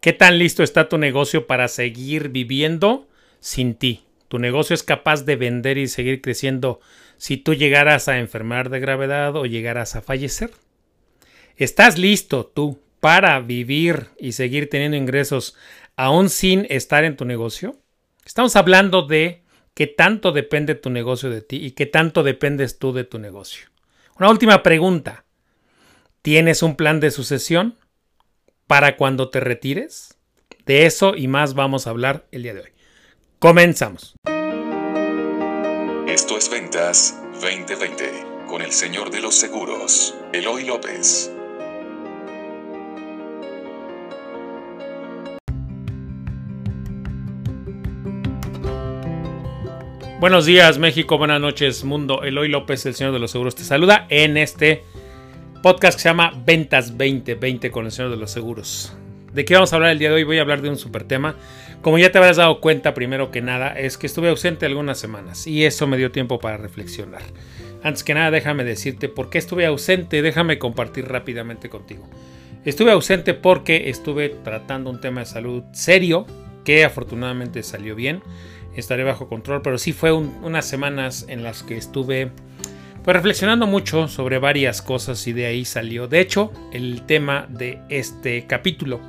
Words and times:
¿Qué 0.00 0.14
tan 0.14 0.38
listo 0.38 0.62
está 0.62 0.88
tu 0.88 0.96
negocio 0.96 1.46
para 1.46 1.68
seguir 1.68 2.30
viviendo 2.30 3.06
sin 3.40 3.74
ti? 3.74 4.04
Tu 4.28 4.38
negocio 4.38 4.72
es 4.72 4.82
capaz 4.82 5.26
de 5.26 5.36
vender 5.36 5.76
y 5.76 5.88
seguir 5.88 6.22
creciendo 6.22 6.80
si 7.18 7.36
tú 7.36 7.52
llegaras 7.52 8.08
a 8.08 8.18
enfermar 8.18 8.70
de 8.70 8.80
gravedad 8.80 9.36
o 9.36 9.44
llegaras 9.44 9.96
a 9.96 10.00
fallecer. 10.00 10.52
¿Estás 11.56 11.98
listo 11.98 12.46
tú 12.46 12.80
para 13.00 13.38
vivir 13.40 14.06
y 14.18 14.32
seguir 14.32 14.70
teniendo 14.70 14.96
ingresos 14.96 15.54
aún 15.96 16.30
sin 16.30 16.66
estar 16.70 17.04
en 17.04 17.18
tu 17.18 17.26
negocio? 17.26 17.76
Estamos 18.24 18.56
hablando 18.56 19.02
de 19.02 19.42
qué 19.74 19.86
tanto 19.86 20.32
depende 20.32 20.74
tu 20.76 20.88
negocio 20.88 21.28
de 21.28 21.42
ti 21.42 21.56
y 21.56 21.72
qué 21.72 21.84
tanto 21.84 22.22
dependes 22.22 22.78
tú 22.78 22.94
de 22.94 23.04
tu 23.04 23.18
negocio. 23.18 23.66
Una 24.18 24.30
última 24.30 24.62
pregunta. 24.62 25.26
¿Tienes 26.22 26.62
un 26.62 26.76
plan 26.76 27.00
de 27.00 27.10
sucesión 27.10 27.76
para 28.70 28.96
cuando 28.96 29.30
te 29.30 29.40
retires? 29.40 30.16
De 30.64 30.86
eso 30.86 31.16
y 31.16 31.26
más 31.26 31.54
vamos 31.54 31.88
a 31.88 31.90
hablar 31.90 32.28
el 32.30 32.44
día 32.44 32.54
de 32.54 32.60
hoy. 32.60 32.70
Comenzamos. 33.40 34.14
Esto 36.06 36.38
es 36.38 36.48
Ventas 36.48 37.20
2020 37.40 38.04
con 38.46 38.62
el 38.62 38.70
señor 38.70 39.10
de 39.10 39.22
los 39.22 39.34
seguros, 39.34 40.14
Eloy 40.32 40.66
López. 40.66 41.32
Buenos 50.20 50.46
días 50.46 50.78
México, 50.78 51.18
buenas 51.18 51.40
noches 51.40 51.82
mundo. 51.82 52.22
Eloy 52.22 52.46
López, 52.46 52.86
el 52.86 52.94
señor 52.94 53.12
de 53.12 53.18
los 53.18 53.32
seguros, 53.32 53.56
te 53.56 53.64
saluda 53.64 54.06
en 54.10 54.36
este 54.36 54.84
podcast 55.62 55.98
que 55.98 56.02
se 56.02 56.08
llama 56.08 56.32
Ventas 56.46 56.96
2020 56.96 57.70
con 57.70 57.84
el 57.84 57.92
señor 57.92 58.10
de 58.10 58.16
los 58.16 58.30
seguros. 58.30 58.94
¿De 59.34 59.44
qué 59.44 59.54
vamos 59.54 59.72
a 59.72 59.76
hablar 59.76 59.90
el 59.90 59.98
día 59.98 60.08
de 60.08 60.14
hoy? 60.14 60.24
Voy 60.24 60.38
a 60.38 60.40
hablar 60.40 60.62
de 60.62 60.70
un 60.70 60.78
super 60.78 61.04
tema. 61.04 61.36
Como 61.82 61.98
ya 61.98 62.10
te 62.10 62.16
habrás 62.16 62.38
dado 62.38 62.60
cuenta, 62.60 62.94
primero 62.94 63.30
que 63.30 63.42
nada, 63.42 63.78
es 63.78 63.98
que 63.98 64.06
estuve 64.06 64.30
ausente 64.30 64.64
algunas 64.64 64.98
semanas 64.98 65.46
y 65.46 65.64
eso 65.64 65.86
me 65.86 65.98
dio 65.98 66.10
tiempo 66.12 66.40
para 66.40 66.56
reflexionar. 66.56 67.20
Antes 67.82 68.04
que 68.04 68.14
nada, 68.14 68.30
déjame 68.30 68.64
decirte 68.64 69.08
por 69.08 69.28
qué 69.28 69.38
estuve 69.38 69.66
ausente, 69.66 70.22
déjame 70.22 70.58
compartir 70.58 71.06
rápidamente 71.08 71.68
contigo. 71.68 72.08
Estuve 72.64 72.92
ausente 72.92 73.34
porque 73.34 73.90
estuve 73.90 74.30
tratando 74.30 74.88
un 74.88 75.00
tema 75.00 75.20
de 75.20 75.26
salud 75.26 75.62
serio, 75.72 76.26
que 76.64 76.84
afortunadamente 76.84 77.62
salió 77.62 77.94
bien, 77.94 78.22
estaré 78.76 79.04
bajo 79.04 79.28
control, 79.28 79.60
pero 79.62 79.76
sí 79.76 79.92
fue 79.92 80.12
unas 80.12 80.66
semanas 80.66 81.26
en 81.28 81.42
las 81.42 81.62
que 81.62 81.76
estuve 81.76 82.30
pues 83.04 83.16
reflexionando 83.16 83.66
mucho 83.66 84.08
sobre 84.08 84.38
varias 84.38 84.82
cosas 84.82 85.26
y 85.26 85.32
de 85.32 85.46
ahí 85.46 85.64
salió, 85.64 86.06
de 86.06 86.20
hecho, 86.20 86.52
el 86.72 87.06
tema 87.06 87.46
de 87.48 87.80
este 87.88 88.46
capítulo. 88.46 89.00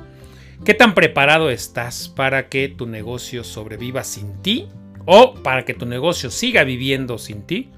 ¿Qué 0.64 0.74
tan 0.74 0.94
preparado 0.94 1.50
estás 1.50 2.08
para 2.08 2.48
que 2.48 2.68
tu 2.68 2.86
negocio 2.86 3.44
sobreviva 3.44 4.04
sin 4.04 4.40
ti 4.40 4.68
o 5.04 5.34
para 5.34 5.64
que 5.64 5.74
tu 5.74 5.84
negocio 5.84 6.30
siga 6.30 6.64
viviendo 6.64 7.18
sin 7.18 7.42
ti? 7.42 7.70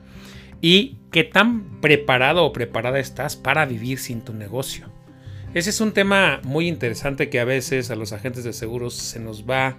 ¿Y 0.61 0.99
qué 1.11 1.25
tan 1.25 1.81
preparado 1.81 2.45
o 2.45 2.53
preparada 2.53 3.01
estás 3.01 3.37
para 3.37 3.67
vivir 3.67 3.99
sin 3.99 4.23
tu 4.23 4.35
negocio? 4.35 4.89
Ese 5.53 5.71
es 5.71 5.81
un 5.81 5.93
tema 5.93 6.41
muy 6.45 6.69
interesante 6.69 7.29
que 7.29 7.41
a 7.41 7.45
veces 7.45 7.91
a 7.91 7.97
los 7.97 8.13
agentes 8.13 8.45
de 8.45 8.53
seguros 8.53 8.95
se 8.95 9.19
nos 9.19 9.49
va, 9.49 9.77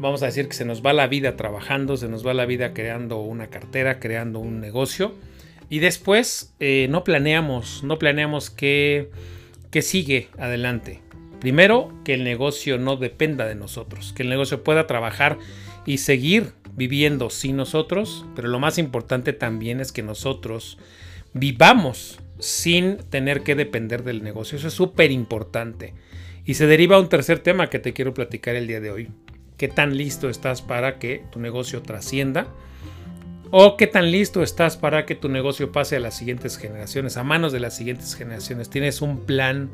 vamos 0.00 0.22
a 0.22 0.26
decir 0.26 0.48
que 0.48 0.54
se 0.54 0.64
nos 0.64 0.84
va 0.84 0.92
la 0.92 1.06
vida 1.06 1.36
trabajando, 1.36 1.96
se 1.96 2.08
nos 2.08 2.26
va 2.26 2.34
la 2.34 2.46
vida 2.46 2.72
creando 2.72 3.20
una 3.20 3.48
cartera, 3.48 4.00
creando 4.00 4.38
un 4.40 4.60
negocio 4.60 5.14
y 5.68 5.78
después 5.78 6.54
eh, 6.60 6.86
no 6.90 7.04
planeamos, 7.04 7.82
no 7.82 7.98
planeamos 7.98 8.50
qué, 8.50 9.10
qué 9.70 9.82
sigue 9.82 10.28
adelante. 10.38 11.00
Primero, 11.40 11.92
que 12.04 12.14
el 12.14 12.24
negocio 12.24 12.78
no 12.78 12.96
dependa 12.96 13.46
de 13.46 13.54
nosotros, 13.54 14.12
que 14.12 14.22
el 14.22 14.28
negocio 14.28 14.62
pueda 14.62 14.86
trabajar 14.86 15.38
y 15.86 15.98
seguir 15.98 16.52
viviendo 16.74 17.30
sin 17.30 17.56
nosotros, 17.56 18.24
pero 18.36 18.48
lo 18.48 18.58
más 18.58 18.78
importante 18.78 19.32
también 19.32 19.80
es 19.80 19.92
que 19.92 20.02
nosotros 20.02 20.78
vivamos 21.34 22.20
sin 22.38 22.98
tener 23.10 23.42
que 23.42 23.54
depender 23.54 24.04
del 24.04 24.22
negocio. 24.22 24.58
Eso 24.58 24.68
es 24.68 24.74
súper 24.74 25.10
importante. 25.10 25.94
Y 26.44 26.54
se 26.54 26.66
deriva 26.66 27.00
un 27.00 27.08
tercer 27.08 27.38
tema 27.38 27.70
que 27.70 27.78
te 27.78 27.92
quiero 27.92 28.14
platicar 28.14 28.56
el 28.56 28.66
día 28.66 28.80
de 28.80 28.90
hoy. 28.90 29.08
¿Qué 29.56 29.68
tan 29.68 29.96
listo 29.96 30.28
estás 30.28 30.60
para 30.60 30.98
que 30.98 31.24
tu 31.30 31.38
negocio 31.38 31.82
trascienda? 31.82 32.48
¿O 33.54 33.76
qué 33.76 33.86
tan 33.86 34.10
listo 34.10 34.42
estás 34.42 34.78
para 34.78 35.04
que 35.04 35.14
tu 35.14 35.28
negocio 35.28 35.72
pase 35.72 35.96
a 35.96 36.00
las 36.00 36.16
siguientes 36.16 36.56
generaciones, 36.56 37.18
a 37.18 37.22
manos 37.22 37.52
de 37.52 37.60
las 37.60 37.76
siguientes 37.76 38.14
generaciones? 38.14 38.70
¿Tienes 38.70 39.02
un 39.02 39.20
plan 39.20 39.70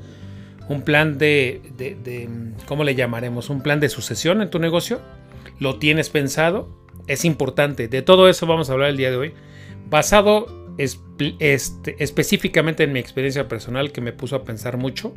un 0.68 0.82
plan 0.82 1.16
de, 1.16 1.62
¿cómo 2.66 2.84
le 2.84 2.94
llamaremos? 2.94 3.48
Un 3.48 3.62
plan 3.62 3.80
de 3.80 3.88
sucesión 3.88 4.42
en 4.42 4.50
tu 4.50 4.58
negocio. 4.58 5.00
¿Lo 5.58 5.78
tienes 5.78 6.10
pensado? 6.10 6.68
Es 7.06 7.24
importante. 7.24 7.88
De 7.88 8.02
todo 8.02 8.28
eso 8.28 8.46
vamos 8.46 8.68
a 8.68 8.74
hablar 8.74 8.90
el 8.90 8.98
día 8.98 9.10
de 9.10 9.16
hoy. 9.16 9.34
Basado 9.88 10.74
este, 10.76 11.96
específicamente 11.98 12.84
en 12.84 12.92
mi 12.92 12.98
experiencia 12.98 13.48
personal 13.48 13.92
que 13.92 14.02
me 14.02 14.12
puso 14.12 14.36
a 14.36 14.44
pensar 14.44 14.76
mucho. 14.76 15.14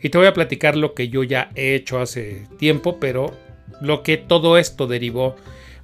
Y 0.00 0.10
te 0.10 0.18
voy 0.18 0.28
a 0.28 0.32
platicar 0.32 0.76
lo 0.76 0.94
que 0.94 1.08
yo 1.08 1.24
ya 1.24 1.50
he 1.56 1.74
hecho 1.74 1.98
hace 1.98 2.46
tiempo, 2.58 3.00
pero 3.00 3.36
lo 3.80 4.04
que 4.04 4.18
todo 4.18 4.56
esto 4.56 4.86
derivó 4.86 5.34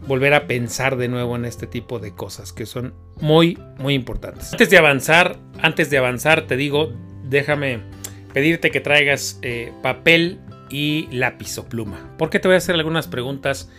volver 0.06 0.34
a 0.34 0.47
pensar 0.47 0.97
de 0.97 1.09
nuevo 1.09 1.36
en 1.36 1.44
este 1.44 1.66
tipo 1.66 1.98
de 1.98 2.14
cosas 2.14 2.53
que 2.53 2.66
son 2.66 2.94
muy 3.20 3.59
muy 3.78 3.94
importantes. 3.94 4.53
Antes 4.53 4.70
de 4.70 4.78
avanzar, 4.78 5.38
antes 5.60 5.91
de 5.91 5.98
avanzar 5.98 6.47
te 6.47 6.56
digo, 6.56 6.92
déjame 7.25 7.81
pedirte 8.32 8.70
que 8.70 8.81
traigas 8.81 9.38
eh, 9.42 9.72
papel 9.82 10.41
y 10.70 11.08
lápiz 11.10 11.56
o 11.58 11.69
pluma, 11.69 12.14
porque 12.19 12.38
te 12.38 12.48
voy 12.48 12.54
a 12.54 12.58
hacer 12.58 12.75
algunas 12.75 13.08
preguntas 13.08 13.70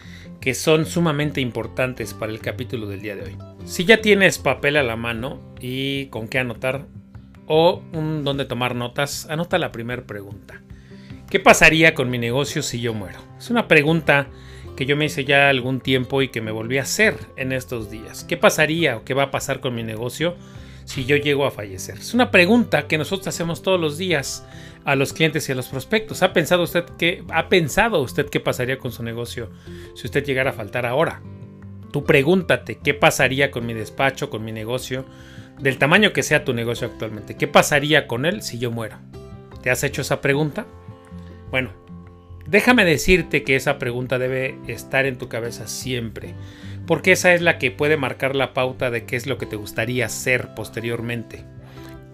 que 0.42 0.54
son 0.54 0.86
sumamente 0.86 1.42
importantes 1.42 2.14
para 2.14 2.32
el 2.32 2.40
capítulo 2.40 2.88
del 2.88 3.02
día 3.02 3.16
de 3.16 3.24
hoy. 3.24 3.38
Si 3.66 3.86
ya 3.86 4.02
tienes 4.02 4.38
papel 4.38 4.78
a 4.78 4.84
la 4.84 4.96
mano 4.96 5.40
y 5.60 6.08
con 6.08 6.28
qué 6.28 6.40
anotar 6.40 6.86
o 7.46 7.84
un 7.94 8.24
donde 8.24 8.46
tomar 8.46 8.76
notas, 8.76 9.28
anota 9.30 9.58
la 9.58 9.72
primera 9.72 10.04
pregunta. 10.04 10.62
¿Qué 11.30 11.40
pasaría 11.40 11.94
con 11.94 12.10
mi 12.10 12.18
negocio 12.18 12.62
si 12.62 12.80
yo 12.80 12.94
muero? 12.94 13.20
Es 13.38 13.50
una 13.50 13.68
pregunta 13.68 14.28
que 14.80 14.86
yo 14.86 14.96
me 14.96 15.04
hice 15.04 15.26
ya 15.26 15.50
algún 15.50 15.82
tiempo 15.82 16.22
y 16.22 16.30
que 16.30 16.40
me 16.40 16.52
volví 16.52 16.78
a 16.78 16.84
hacer 16.84 17.18
en 17.36 17.52
estos 17.52 17.92
días. 17.92 18.24
¿Qué 18.24 18.38
pasaría 18.38 18.96
o 18.96 19.04
qué 19.04 19.14
va 19.14 19.24
a 19.24 19.30
pasar 19.30 19.60
con 19.60 19.76
mi 19.76 19.84
negocio 19.84 20.38
si 20.86 21.04
yo 21.04 21.18
llego 21.18 21.46
a 21.46 21.52
fallecer? 21.52 21.98
Es 21.98 22.14
una 22.14 22.32
pregunta 22.32 22.88
que 22.88 22.98
nosotros 22.98 23.28
hacemos 23.28 23.62
todos 23.62 23.78
los 23.78 23.98
días 23.98 24.48
a 24.86 24.96
los 24.96 25.12
clientes 25.12 25.50
y 25.50 25.52
a 25.52 25.56
los 25.56 25.68
prospectos. 25.68 26.24
¿Ha 26.24 26.32
pensado 26.32 26.64
usted 26.64 26.86
qué, 26.98 27.26
ha 27.30 27.50
pensado 27.50 28.02
usted 28.02 28.30
qué 28.30 28.40
pasaría 28.40 28.78
con 28.78 28.94
su 28.94 29.04
negocio 29.04 29.50
si 29.96 30.08
usted 30.08 30.24
llegara 30.24 30.52
a 30.52 30.54
faltar 30.54 30.86
ahora? 30.86 31.22
Tú 31.92 32.06
pregúntate 32.06 32.80
qué 32.82 32.94
pasaría 32.94 33.52
con 33.52 33.66
mi 33.66 33.74
despacho, 33.74 34.30
con 34.30 34.46
mi 34.46 34.54
negocio, 34.54 35.04
del 35.60 35.78
tamaño 35.78 36.14
que 36.14 36.24
sea 36.24 36.46
tu 36.46 36.54
negocio 36.54 36.88
actualmente. 36.88 37.36
¿Qué 37.36 37.50
pasaría 37.50 38.08
con 38.08 38.26
él 38.26 38.42
si 38.44 38.60
yo 38.60 38.72
muero? 38.72 38.96
¿Te 39.62 39.72
has 39.72 39.84
hecho 39.84 40.04
esa 40.04 40.22
pregunta? 40.22 40.66
Bueno, 41.52 41.74
déjame 42.50 42.86
decirte 42.86 43.44
que 43.44 43.56
esa 43.56 43.80
pregunta 43.80 44.18
debe 44.18 44.56
estar 44.68 45.06
en 45.06 45.18
tu 45.18 45.30
cabeza 45.30 45.68
siempre 45.68 46.34
porque 46.90 47.12
esa 47.12 47.36
es 47.36 47.44
la 47.44 47.60
que 47.60 47.70
puede 47.70 47.98
marcar 47.98 48.36
la 48.36 48.56
pauta 48.56 48.90
de 48.90 49.06
qué 49.06 49.16
es 49.16 49.28
lo 49.28 49.38
que 49.38 49.46
te 49.46 49.56
gustaría 49.56 50.08
hacer 50.08 50.56
posteriormente. 50.56 51.46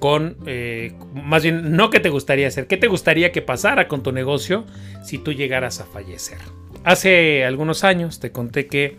Con, 0.02 0.36
eh, 0.48 0.92
más 1.14 1.44
bien, 1.44 1.78
no 1.78 1.90
qué 1.90 2.02
te 2.02 2.10
gustaría 2.10 2.50
hacer, 2.50 2.68
qué 2.68 2.76
te 2.76 2.88
gustaría 2.88 3.32
que 3.32 3.42
pasara 3.42 3.88
con 3.88 4.04
tu 4.04 4.12
negocio 4.12 4.66
si 5.02 5.18
tú 5.18 5.32
llegaras 5.32 5.80
a 5.80 5.86
fallecer. 5.86 6.40
Hace 6.84 7.46
algunos 7.46 7.86
años 7.86 8.20
te 8.20 8.34
conté 8.34 8.68
que 8.68 8.98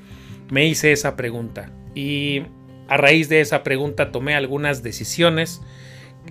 me 0.49 0.65
hice 0.65 0.93
esa 0.93 1.15
pregunta 1.15 1.71
y 1.95 2.45
a 2.89 2.97
raíz 2.97 3.29
de 3.29 3.43
esa 3.43 3.63
pregunta 3.63 4.13
tomé 4.13 4.35
algunas 4.35 4.83
decisiones 4.83 5.61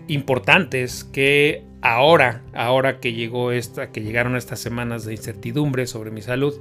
importantes 0.07 1.03
que 1.03 1.63
ahora, 1.85 2.41
ahora 2.53 3.00
que 3.00 3.13
llegó 3.13 3.51
esta, 3.51 3.91
que 3.91 4.01
llegaron 4.01 4.35
estas 4.35 4.59
semanas 4.59 5.06
de 5.06 5.13
incertidumbre 5.13 5.85
sobre 5.85 6.09
mi 6.09 6.22
salud, 6.22 6.55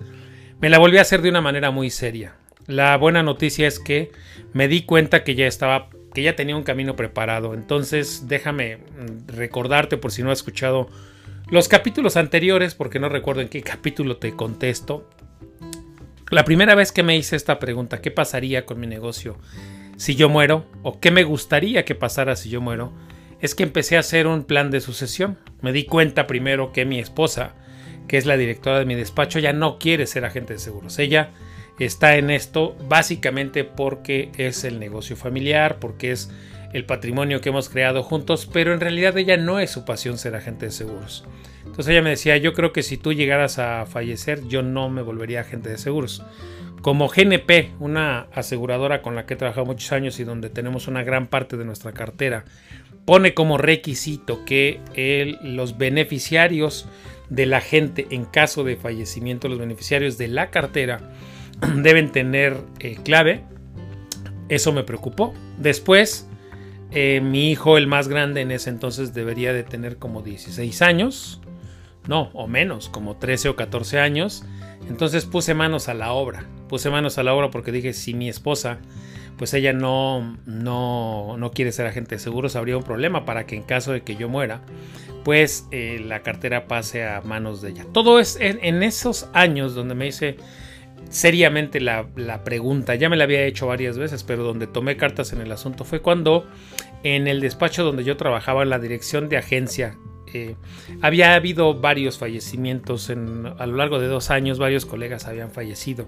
me 0.61 0.69
la 0.69 0.79
volví 0.79 0.99
a 0.99 1.03
hacer 1.03 1.23
de 1.23 1.31
una 1.31 1.41
manera 1.41 1.71
muy 1.71 1.89
seria. 1.89 2.35
La 2.67 2.97
buena 2.99 3.23
noticia 3.23 3.67
es 3.67 3.79
que 3.79 4.13
me 4.53 4.69
di 4.69 4.83
cuenta 4.83 5.25
que 5.25 5.35
ya 5.35 5.47
estaba, 5.47 5.89
que 6.13 6.23
ya 6.23 6.37
tenía 6.37 6.57
un 6.57 6.63
camino 6.63 6.95
preparado. 6.95 7.55
Entonces, 7.55 8.29
déjame 8.29 8.77
mm, 8.77 9.29
recordarte 9.29 9.97
por 9.97 10.13
si 10.13 10.23
no 10.23 10.31
has 10.31 10.39
escuchado 10.39 10.89
los 11.49 11.69
capítulos 11.69 12.17
anteriores, 12.17 12.75
porque 12.75 12.99
no 12.99 13.09
recuerdo 13.09 13.41
en 13.41 13.49
qué 13.49 13.63
capítulo 13.63 14.19
te 14.19 14.35
contesto. 14.37 15.09
La 16.31 16.45
primera 16.45 16.75
vez 16.75 16.93
que 16.93 17.03
me 17.03 17.17
hice 17.17 17.37
esta 17.37 17.59
pregunta, 17.59 18.03
¿qué 18.03 18.11
pasaría 18.11 18.67
con 18.67 18.79
mi 18.79 18.87
negocio 18.87 19.39
si 19.97 20.17
yo 20.17 20.29
muero? 20.29 20.67
¿O 20.83 21.01
qué 21.01 21.11
me 21.11 21.25
gustaría 21.25 21.85
que 21.85 21.95
pasara 21.95 22.37
si 22.37 22.51
yo 22.51 22.61
muero? 22.61 22.93
Es 23.45 23.55
que 23.55 23.63
empecé 23.63 23.99
a 23.99 24.01
hacer 24.01 24.27
un 24.27 24.45
plan 24.45 24.71
de 24.71 24.81
sucesión. 24.81 25.37
Me 25.61 25.73
di 25.73 25.85
cuenta 25.85 26.27
primero 26.27 26.73
que 26.73 26.87
mi 26.87 26.99
esposa, 26.99 27.53
que 28.09 28.17
es 28.17 28.25
la 28.25 28.39
directora 28.39 28.79
de 28.79 28.87
mi 28.87 28.95
despacho, 28.95 29.39
ya 29.39 29.53
no 29.53 29.79
quiere 29.79 30.07
ser 30.07 30.25
agente 30.25 30.55
de 30.55 30.59
seguros. 30.59 30.99
Ella 30.99 31.29
está 31.79 32.17
en 32.17 32.31
esto 32.31 32.75
básicamente 32.89 33.65
porque 33.65 34.33
es 34.39 34.65
el 34.65 34.81
negocio 34.81 35.15
familiar, 35.15 35.79
porque 35.79 36.11
es 36.11 36.31
el 36.73 36.87
patrimonio 36.87 37.43
que 37.43 37.51
hemos 37.51 37.69
creado 37.69 38.03
juntos, 38.03 38.49
pero 38.51 38.73
en 38.73 38.81
realidad 38.81 39.19
ella 39.19 39.37
no 39.37 39.61
es 39.61 39.71
su 39.71 39.85
pasión 39.85 40.17
ser 40.17 40.37
agente 40.37 40.65
de 40.65 40.73
seguros. 40.73 41.27
Entonces 41.67 41.89
ella 41.89 42.01
me 42.01 42.09
decía, 42.09 42.39
yo 42.39 42.55
creo 42.55 42.73
que 42.73 42.83
si 42.83 42.97
tú 42.97 43.13
llegaras 43.13 43.59
a 43.59 43.85
fallecer, 43.85 44.49
yo 44.49 44.63
no 44.63 44.89
me 44.89 45.03
volvería 45.03 45.41
agente 45.41 45.69
de 45.69 45.77
seguros. 45.77 46.25
Como 46.85 47.09
GNP, 47.09 47.73
una 47.79 48.27
aseguradora 48.35 49.01
con 49.01 49.15
la 49.15 49.25
que 49.25 49.33
he 49.33 49.37
trabajado 49.39 49.65
muchos 49.65 49.91
años 49.93 50.21
y 50.21 50.25
donde 50.25 50.51
tenemos 50.51 50.87
una 50.87 51.03
gran 51.03 51.29
parte 51.29 51.57
de 51.57 51.65
nuestra 51.65 51.93
cartera, 51.93 52.45
pone 53.05 53.35
como 53.35 53.59
requisito 53.59 54.45
que 54.45 54.81
los 55.43 55.79
beneficiarios 55.79 56.87
de 57.29 57.47
la 57.47 57.61
gente 57.61 58.07
en 58.11 58.25
caso 58.25 58.65
de 58.65 58.77
fallecimiento, 58.77 59.49
los 59.49 59.59
beneficiarios 59.59 60.19
de 60.19 60.29
la 60.29 60.51
cartera, 60.51 61.13
deben 61.77 62.13
tener 62.13 62.57
eh, 62.81 62.97
clave. 63.03 63.45
Eso 64.49 64.73
me 64.73 64.85
preocupó. 64.85 65.35
Después, 65.59 66.29
eh, 66.91 67.21
mi 67.23 67.51
hijo, 67.51 67.79
el 67.79 67.87
más 67.87 68.09
grande 68.09 68.43
en 68.43 68.51
ese 68.51 68.71
entonces, 68.71 69.15
debería 69.15 69.53
de 69.53 69.63
tener 69.63 69.97
como 69.97 70.23
16 70.23 70.83
años. 70.83 71.41
No, 72.07 72.31
o 72.35 72.47
menos, 72.47 72.91
como 72.91 73.17
13 73.17 73.51
o 73.51 73.57
14 73.57 73.99
años. 73.99 74.45
Entonces 74.89 75.25
puse 75.25 75.55
manos 75.55 75.89
a 75.89 75.95
la 75.95 76.13
obra. 76.13 76.47
Puse 76.69 76.91
manos 76.91 77.17
a 77.17 77.23
la 77.23 77.35
obra 77.35 77.51
porque 77.51 77.73
dije, 77.73 77.95
si 77.95 78.13
mi 78.13 78.29
esposa 78.29 78.79
pues 79.37 79.55
ella 79.55 79.73
no, 79.73 80.37
no, 80.47 81.37
no 81.37 81.51
quiere 81.51 81.73
ser 81.73 81.87
agente 81.87 82.17
de 82.17 82.19
seguros, 82.19 82.57
habría 82.57 82.77
un 82.77 82.83
problema 82.83 83.25
para 83.25 83.47
que 83.47 83.57
en 83.57 83.63
caso 83.63 83.93
de 83.93 84.03
que 84.03 84.17
yo 84.17 84.29
muera, 84.29 84.61
pues 85.25 85.67
eh, 85.71 86.01
la 86.05 86.23
cartera 86.23 86.67
pase 86.69 87.05
a 87.05 87.21
manos 87.23 87.63
de 87.63 87.71
ella. 87.71 87.87
Todo 87.93 88.21
es 88.21 88.39
en, 88.41 88.83
esos 88.83 89.29
años 89.33 89.75
donde 89.75 89.95
me 89.95 90.07
hice 90.07 90.37
seriamente 91.09 91.81
la, 91.81 92.07
la, 92.17 92.45
pregunta, 92.45 92.95
ya 92.95 93.09
me 93.09 93.17
la 93.17 93.25
había 93.25 93.45
hecho 93.45 93.67
varias 93.67 93.99
veces, 93.99 94.23
pero 94.23 94.45
donde 94.45 94.67
tomé 94.67 94.97
cartas 94.97 95.33
en 95.33 95.41
el 95.41 95.51
asunto 95.53 95.85
fue 95.85 96.01
cuando 96.01 96.47
en 97.03 97.27
el 97.27 97.41
despacho 97.41 97.85
donde 97.85 98.05
yo 98.05 98.17
trabajaba 98.17 98.63
en 98.63 98.71
la 98.71 98.79
dirección 98.79 99.29
de 99.29 99.39
agencia 99.39 99.97
había 101.01 101.35
habido 101.35 101.81
varios 101.81 102.19
fallecimientos 102.19 103.11
en, 103.11 103.47
a 103.59 103.67
lo 103.67 103.77
largo 103.77 103.99
de 103.99 104.07
dos 104.07 104.31
años, 104.31 104.59
varios 104.59 104.87
colegas 104.87 105.27
habían 105.27 105.51
fallecido 105.51 106.07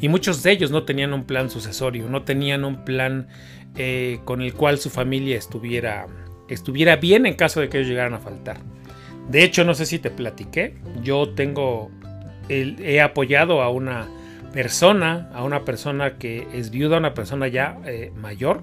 y 0.00 0.08
muchos 0.08 0.42
de 0.42 0.52
ellos 0.52 0.70
no 0.70 0.84
tenían 0.84 1.12
un 1.12 1.24
plan 1.24 1.50
sucesorio, 1.50 2.08
no 2.08 2.22
tenían 2.22 2.64
un 2.64 2.84
plan 2.84 3.28
eh, 3.76 4.20
con 4.24 4.42
el 4.42 4.54
cual 4.54 4.78
su 4.78 4.90
familia 4.90 5.36
estuviera, 5.36 6.06
estuviera 6.48 6.96
bien 6.96 7.26
en 7.26 7.34
caso 7.34 7.60
de 7.60 7.68
que 7.68 7.78
ellos 7.78 7.88
llegaran 7.88 8.14
a 8.14 8.18
faltar. 8.18 8.58
De 9.28 9.42
hecho, 9.42 9.64
no 9.64 9.74
sé 9.74 9.86
si 9.86 9.98
te 9.98 10.10
platiqué, 10.10 10.76
yo 11.02 11.30
tengo, 11.30 11.90
he 12.48 13.00
apoyado 13.00 13.62
a 13.62 13.70
una 13.70 14.06
persona, 14.52 15.30
a 15.34 15.42
una 15.42 15.64
persona 15.64 16.18
que 16.18 16.46
es 16.54 16.70
viuda, 16.70 16.98
una 16.98 17.14
persona 17.14 17.48
ya 17.48 17.78
eh, 17.86 18.12
mayor, 18.14 18.62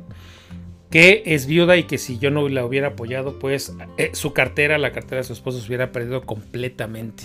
que 0.91 1.23
es 1.25 1.45
viuda 1.45 1.77
y 1.77 1.83
que 1.83 1.97
si 1.97 2.19
yo 2.19 2.29
no 2.29 2.47
la 2.49 2.65
hubiera 2.65 2.89
apoyado, 2.89 3.39
pues 3.39 3.73
eh, 3.97 4.11
su 4.13 4.33
cartera, 4.33 4.77
la 4.77 4.91
cartera 4.91 5.21
de 5.21 5.23
su 5.23 5.33
esposo 5.33 5.59
se 5.59 5.67
hubiera 5.67 5.91
perdido 5.91 6.21
completamente. 6.23 7.23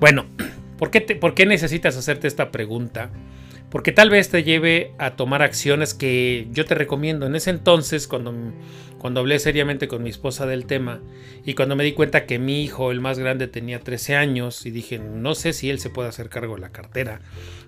Bueno, 0.00 0.26
¿por 0.78 0.90
qué, 0.90 1.02
¿por 1.02 1.34
qué 1.34 1.44
necesitas 1.44 1.96
hacerte 1.96 2.26
esta 2.26 2.50
pregunta? 2.50 3.10
Porque 3.70 3.92
tal 3.92 4.08
vez 4.08 4.30
te 4.30 4.42
lleve 4.42 4.92
a 4.98 5.16
tomar 5.16 5.42
acciones 5.42 5.92
que 5.92 6.48
yo 6.52 6.64
te 6.64 6.74
recomiendo. 6.74 7.26
En 7.26 7.36
ese 7.36 7.50
entonces, 7.50 8.08
cuando, 8.08 8.34
cuando 8.98 9.20
hablé 9.20 9.38
seriamente 9.38 9.88
con 9.88 10.02
mi 10.02 10.08
esposa 10.08 10.46
del 10.46 10.64
tema 10.64 11.02
y 11.44 11.52
cuando 11.52 11.76
me 11.76 11.84
di 11.84 11.92
cuenta 11.92 12.24
que 12.24 12.38
mi 12.38 12.62
hijo, 12.62 12.90
el 12.90 13.02
más 13.02 13.18
grande, 13.18 13.46
tenía 13.46 13.80
13 13.80 14.16
años 14.16 14.64
y 14.64 14.70
dije, 14.70 14.98
no 14.98 15.34
sé 15.34 15.52
si 15.52 15.68
él 15.68 15.80
se 15.80 15.90
puede 15.90 16.08
hacer 16.08 16.30
cargo 16.30 16.54
de 16.54 16.62
la 16.62 16.72
cartera. 16.72 17.20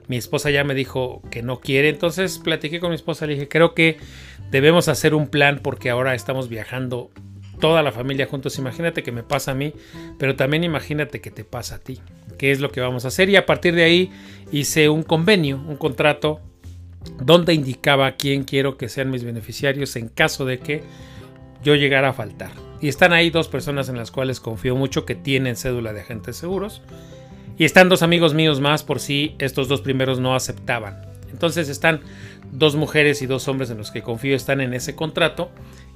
Mi 0.08 0.17
esposa 0.17 0.50
ya 0.50 0.64
me 0.64 0.75
dijo 0.75 1.23
que 1.31 1.43
no 1.43 1.61
quiere, 1.61 1.88
entonces 1.88 2.38
platiqué 2.38 2.81
con 2.81 2.91
mi 2.91 2.97
esposa, 2.97 3.26
le 3.26 3.35
dije, 3.35 3.49
creo 3.49 3.75
que 3.75 3.99
debemos 4.50 4.88
hacer 4.88 5.14
un 5.14 5.29
plan 5.29 5.61
porque 5.62 5.91
ahora 5.91 6.14
estamos 6.14 6.49
viajando 6.49 7.11
toda 7.61 7.82
la 7.82 7.93
familia 7.93 8.26
juntos. 8.26 8.58
Imagínate 8.58 9.02
que 9.02 9.12
me 9.12 9.23
pasa 9.23 9.52
a 9.52 9.55
mí, 9.55 9.73
pero 10.19 10.35
también 10.35 10.64
imagínate 10.64 11.20
que 11.20 11.31
te 11.31 11.44
pasa 11.44 11.76
a 11.76 11.79
ti. 11.79 12.00
¿Qué 12.38 12.50
es 12.50 12.61
lo 12.61 12.70
que 12.73 12.81
vamos 12.81 13.05
a 13.05 13.08
hacer? 13.08 13.29
Y 13.29 13.37
a 13.37 13.47
partir 13.47 13.75
de 13.75 13.85
ahí 13.85 14.11
hice 14.50 14.88
un 14.88 15.02
convenio, 15.02 15.62
un 15.69 15.76
contrato, 15.76 16.41
donde 17.23 17.55
indicaba 17.55 18.12
quién 18.17 18.44
quiero 18.44 18.76
que 18.76 18.88
sean 18.88 19.11
mis 19.11 19.25
beneficiarios 19.25 19.96
en 19.96 20.08
caso 20.08 20.44
de 20.44 20.58
que 20.58 20.82
yo 21.62 21.75
llegara 21.75 22.11
a 22.11 22.12
faltar. 22.12 22.50
Y 22.81 22.88
están 22.88 23.12
ahí 23.12 23.31
dos 23.31 23.49
personas 23.49 23.88
en 23.88 23.96
las 23.96 24.11
cuales 24.11 24.41
confío 24.41 24.75
mucho 24.75 25.05
que 25.05 25.14
tienen 25.14 25.56
cédula 25.56 25.93
de 25.93 26.00
agentes 26.00 26.37
seguros. 26.37 26.82
Y 27.61 27.67
están 27.67 27.91
dos 27.91 28.03
amigos 28.03 28.33
míos 28.33 28.59
más 28.59 28.83
por 28.83 29.01
si 29.01 29.35
estos 29.39 29.69
dos 29.69 29.83
primeros 29.83 30.19
no 30.19 30.35
aceptaban. 30.35 31.03
Entonces 31.31 31.69
están 31.69 32.01
dos 32.51 32.75
mujeres 32.75 33.21
y 33.21 33.27
dos 33.27 33.49
hombres 33.49 33.69
en 33.69 33.77
los 33.77 33.91
que 33.91 34.01
confío 34.01 34.35
están 34.35 34.62
en 34.62 34.73
ese 34.73 34.95
contrato 34.95 35.51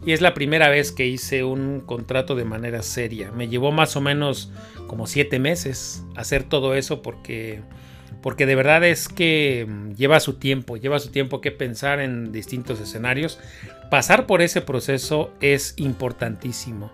y 0.04 0.12
es 0.12 0.20
la 0.20 0.34
primera 0.34 0.68
vez 0.68 0.92
que 0.92 1.06
hice 1.06 1.42
un 1.42 1.80
contrato 1.80 2.34
de 2.34 2.44
manera 2.44 2.82
seria. 2.82 3.32
Me 3.32 3.48
llevó 3.48 3.72
más 3.72 3.96
o 3.96 4.02
menos 4.02 4.52
como 4.88 5.06
siete 5.06 5.38
meses 5.38 6.04
hacer 6.16 6.42
todo 6.42 6.74
eso 6.74 7.00
porque 7.00 7.62
porque 8.20 8.44
de 8.44 8.56
verdad 8.56 8.84
es 8.84 9.08
que 9.08 9.66
lleva 9.96 10.20
su 10.20 10.34
tiempo, 10.34 10.76
lleva 10.76 10.98
su 10.98 11.12
tiempo 11.12 11.40
que 11.40 11.50
pensar 11.50 11.98
en 11.98 12.30
distintos 12.30 12.78
escenarios. 12.78 13.38
Pasar 13.90 14.26
por 14.26 14.42
ese 14.42 14.60
proceso 14.60 15.32
es 15.40 15.72
importantísimo 15.78 16.92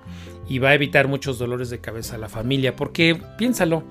y 0.49 0.61
va 0.61 0.69
a 0.69 0.75
evitar 0.75 1.08
muchos 1.08 1.40
dolores 1.40 1.70
de 1.70 1.81
cabeza 1.81 2.14
a 2.14 2.19
la 2.19 2.28
familia 2.28 2.76
porque 2.76 3.20
piénsalo, 3.37 3.82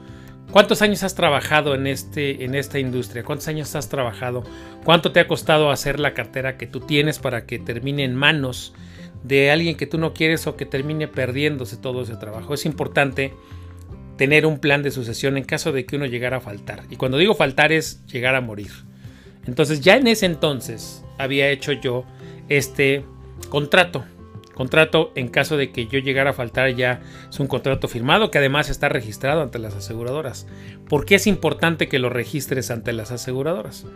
¿Cuántos 0.52 0.82
años 0.82 1.04
has 1.04 1.14
trabajado 1.14 1.76
en, 1.76 1.86
este, 1.86 2.44
en 2.44 2.56
esta 2.56 2.80
industria? 2.80 3.24
¿Cuántos 3.24 3.48
años 3.48 3.76
has 3.76 3.88
trabajado? 3.88 4.44
¿Cuánto 4.84 5.12
te 5.12 5.20
ha 5.20 5.28
costado 5.28 5.70
hacer 5.70 6.00
la 6.00 6.16
cartera 6.16 6.58
que 6.58 6.66
tú 6.66 6.80
tienes 6.80 7.20
para 7.20 7.46
que 7.46 7.60
termine 7.60 8.04
en 8.04 8.16
manos 8.16 8.74
de 9.24 9.52
alguien 9.52 9.76
que 9.76 9.86
tú 9.86 10.00
no 10.00 10.14
quieres 10.14 10.48
o 10.48 10.56
que 10.56 10.66
termine 10.66 11.08
perdiéndose 11.08 11.78
todo 11.78 12.02
ese 12.02 12.16
trabajo? 12.16 12.56
Es 12.56 12.66
importante 12.66 13.32
tener 14.18 14.48
un 14.48 14.58
plan 14.58 14.82
de 14.82 14.90
sucesión 14.90 15.38
en 15.38 15.44
caso 15.44 15.72
de 15.72 15.86
que 15.86 15.98
uno 15.98 16.08
llegara 16.08 16.38
a 16.38 16.42
faltar. 16.42 16.84
Y 16.90 16.96
cuando 16.96 17.20
digo 17.20 17.36
faltar 17.36 17.72
es 17.72 18.04
llegar 18.08 18.34
a 18.34 18.42
morir. 18.42 18.72
Entonces 19.46 19.82
ya 19.82 19.98
en 19.98 20.08
ese 20.08 20.26
entonces 20.26 21.06
había 21.20 21.50
hecho 21.52 21.74
yo 21.74 22.06
este 22.50 23.06
contrato 23.50 24.04
Contrato 24.60 25.14
en 25.16 25.30
caso 25.30 25.56
de 25.56 25.72
que 25.72 25.88
yo 25.88 26.00
llegara 26.00 26.32
a 26.32 26.34
faltar 26.34 26.76
ya 26.76 27.00
es 27.30 27.40
un 27.40 27.48
contrato 27.48 27.88
firmado 27.88 28.30
que 28.30 28.40
además 28.40 28.70
está 28.70 28.90
registrado 28.90 29.42
ante 29.42 29.58
las 29.58 29.74
aseguradoras. 29.74 30.48
¿Por 30.90 31.06
qué 31.06 31.16
es 31.16 31.28
importante 31.28 31.88
que 31.88 31.98
lo 31.98 32.10
registres 32.10 32.70
ante 32.70 32.92
las 32.92 33.12
aseguradoras? 33.12 33.88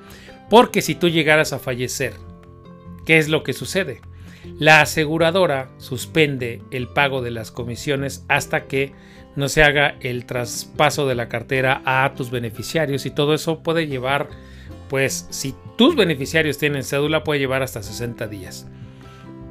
Porque 0.50 0.82
si 0.82 0.96
tú 0.96 1.10
llegaras 1.10 1.52
a 1.52 1.60
fallecer, 1.60 2.14
¿qué 3.06 3.18
es 3.18 3.28
lo 3.28 3.44
que 3.44 3.52
sucede? 3.52 4.00
La 4.58 4.80
aseguradora 4.80 5.68
suspende 5.80 6.62
el 6.72 6.88
pago 6.88 7.22
de 7.22 7.32
las 7.32 7.52
comisiones 7.52 8.24
hasta 8.30 8.64
que 8.64 8.94
no 9.36 9.50
se 9.50 9.64
haga 9.64 9.98
el 10.00 10.26
traspaso 10.26 11.06
de 11.10 11.16
la 11.16 11.28
cartera 11.28 11.82
a 11.84 12.14
tus 12.16 12.32
beneficiarios 12.32 13.06
y 13.06 13.12
todo 13.12 13.34
eso 13.34 13.64
puede 13.64 13.88
llevar, 13.88 14.30
pues 14.88 15.28
si 15.30 15.56
tus 15.78 15.98
beneficiarios 15.98 16.58
tienen 16.58 16.86
cédula 16.86 17.26
puede 17.26 17.42
llevar 17.42 17.64
hasta 17.64 17.84
60 17.84 18.28
días 18.28 18.66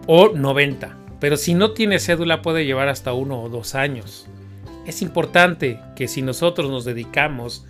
o 0.07 0.31
90 0.31 1.02
pero 1.23 1.37
si 1.37 1.55
no 1.55 1.71
tiene 1.71 2.01
cédula 2.01 2.43
puede 2.43 2.67
llevar 2.67 2.89
hasta 2.89 3.13
uno 3.13 3.41
o 3.41 3.49
dos 3.49 3.77
años. 3.77 4.27
Es 4.89 5.03
importante 5.03 5.79
que 5.95 6.09
si 6.09 6.21
nosotros 6.21 6.69
nos 6.69 6.85
dedicamos 6.85 7.65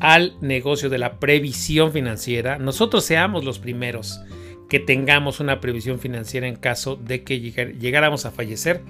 al 0.00 0.34
negocio 0.40 0.90
de 0.90 0.98
la 0.98 1.20
previsión 1.20 1.92
financiera, 1.92 2.58
nosotros 2.58 3.04
seamos 3.04 3.44
los 3.44 3.60
primeros 3.60 4.20
que 4.68 4.80
tengamos 4.80 5.38
una 5.38 5.60
previsión 5.60 6.00
financiera 6.00 6.48
en 6.48 6.56
caso 6.56 6.96
de 6.96 7.22
que 7.22 7.38
llegáramos 7.38 8.26
a 8.26 8.32
fallecer, 8.32 8.82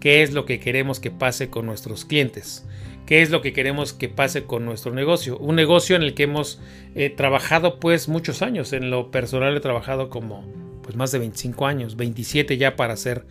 qué 0.00 0.24
es 0.24 0.32
lo 0.32 0.44
que 0.44 0.58
queremos 0.58 0.98
que 0.98 1.12
pase 1.12 1.48
con 1.48 1.64
nuestros 1.64 2.04
clientes, 2.04 2.66
qué 3.06 3.22
es 3.22 3.30
lo 3.30 3.42
que 3.42 3.52
queremos 3.52 3.92
que 3.92 4.08
pase 4.08 4.42
con 4.42 4.64
nuestro 4.64 4.92
negocio, 4.92 5.38
un 5.38 5.54
negocio 5.54 5.94
en 5.94 6.02
el 6.02 6.14
que 6.14 6.24
hemos 6.24 6.60
eh, 6.96 7.10
trabajado 7.10 7.78
pues 7.78 8.08
muchos 8.08 8.42
años, 8.42 8.72
en 8.72 8.90
lo 8.90 9.12
personal 9.12 9.56
he 9.56 9.60
trabajado 9.60 10.10
como 10.10 10.71
pues 10.82 10.96
más 10.96 11.12
de 11.12 11.18
25 11.18 11.66
años, 11.66 11.96
27 11.96 12.56
ya 12.56 12.76
para 12.76 12.96
ser 12.96 13.26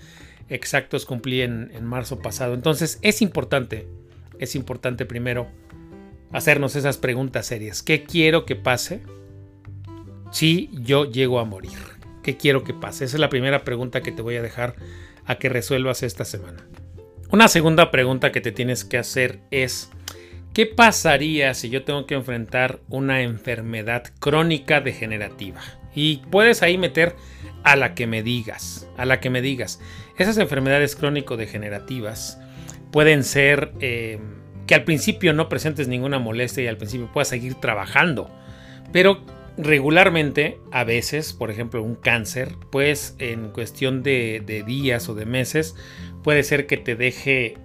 exactos 0.49 1.05
cumplí 1.05 1.41
en, 1.41 1.71
en 1.73 1.85
marzo 1.85 2.19
pasado. 2.19 2.53
Entonces 2.53 2.99
es 3.01 3.21
importante, 3.21 3.87
es 4.39 4.55
importante 4.55 5.05
primero 5.05 5.47
hacernos 6.31 6.75
esas 6.75 6.97
preguntas 6.97 7.45
serias. 7.45 7.83
¿Qué 7.83 8.03
quiero 8.03 8.45
que 8.45 8.55
pase 8.55 9.01
si 10.31 10.69
yo 10.73 11.05
llego 11.05 11.39
a 11.39 11.45
morir? 11.45 11.77
¿Qué 12.23 12.37
quiero 12.37 12.63
que 12.63 12.73
pase? 12.73 13.05
Esa 13.05 13.17
es 13.17 13.19
la 13.19 13.29
primera 13.29 13.63
pregunta 13.63 14.01
que 14.01 14.11
te 14.11 14.21
voy 14.21 14.35
a 14.35 14.41
dejar 14.41 14.75
a 15.25 15.35
que 15.35 15.49
resuelvas 15.49 16.03
esta 16.03 16.25
semana. 16.25 16.65
Una 17.31 17.47
segunda 17.47 17.91
pregunta 17.91 18.31
que 18.31 18.41
te 18.41 18.51
tienes 18.51 18.83
que 18.83 18.97
hacer 18.97 19.39
es, 19.51 19.89
¿qué 20.53 20.65
pasaría 20.65 21.53
si 21.53 21.69
yo 21.69 21.83
tengo 21.83 22.05
que 22.05 22.15
enfrentar 22.15 22.81
una 22.89 23.21
enfermedad 23.21 24.03
crónica 24.19 24.81
degenerativa? 24.81 25.61
Y 25.93 26.17
puedes 26.29 26.63
ahí 26.63 26.77
meter 26.77 27.15
a 27.63 27.75
la 27.75 27.93
que 27.93 28.07
me 28.07 28.23
digas, 28.23 28.87
a 28.97 29.05
la 29.05 29.19
que 29.19 29.29
me 29.29 29.41
digas. 29.41 29.79
Esas 30.17 30.37
enfermedades 30.37 30.95
crónico-degenerativas 30.95 32.39
pueden 32.91 33.23
ser 33.23 33.73
eh, 33.79 34.19
que 34.67 34.75
al 34.75 34.83
principio 34.83 35.33
no 35.33 35.49
presentes 35.49 35.87
ninguna 35.87 36.19
molestia 36.19 36.63
y 36.63 36.67
al 36.67 36.77
principio 36.77 37.11
puedas 37.11 37.27
seguir 37.27 37.55
trabajando, 37.55 38.29
pero 38.91 39.23
regularmente, 39.57 40.59
a 40.71 40.83
veces, 40.83 41.33
por 41.33 41.51
ejemplo, 41.51 41.83
un 41.83 41.95
cáncer, 41.95 42.55
pues 42.71 43.15
en 43.19 43.49
cuestión 43.49 44.03
de, 44.03 44.63
días 44.65 45.09
o 45.09 45.15
de 45.15 45.25
meses, 45.25 45.75
puede 46.23 46.43
ser 46.43 46.67
que 46.67 46.77
te 46.77 46.95
deje 46.95 47.57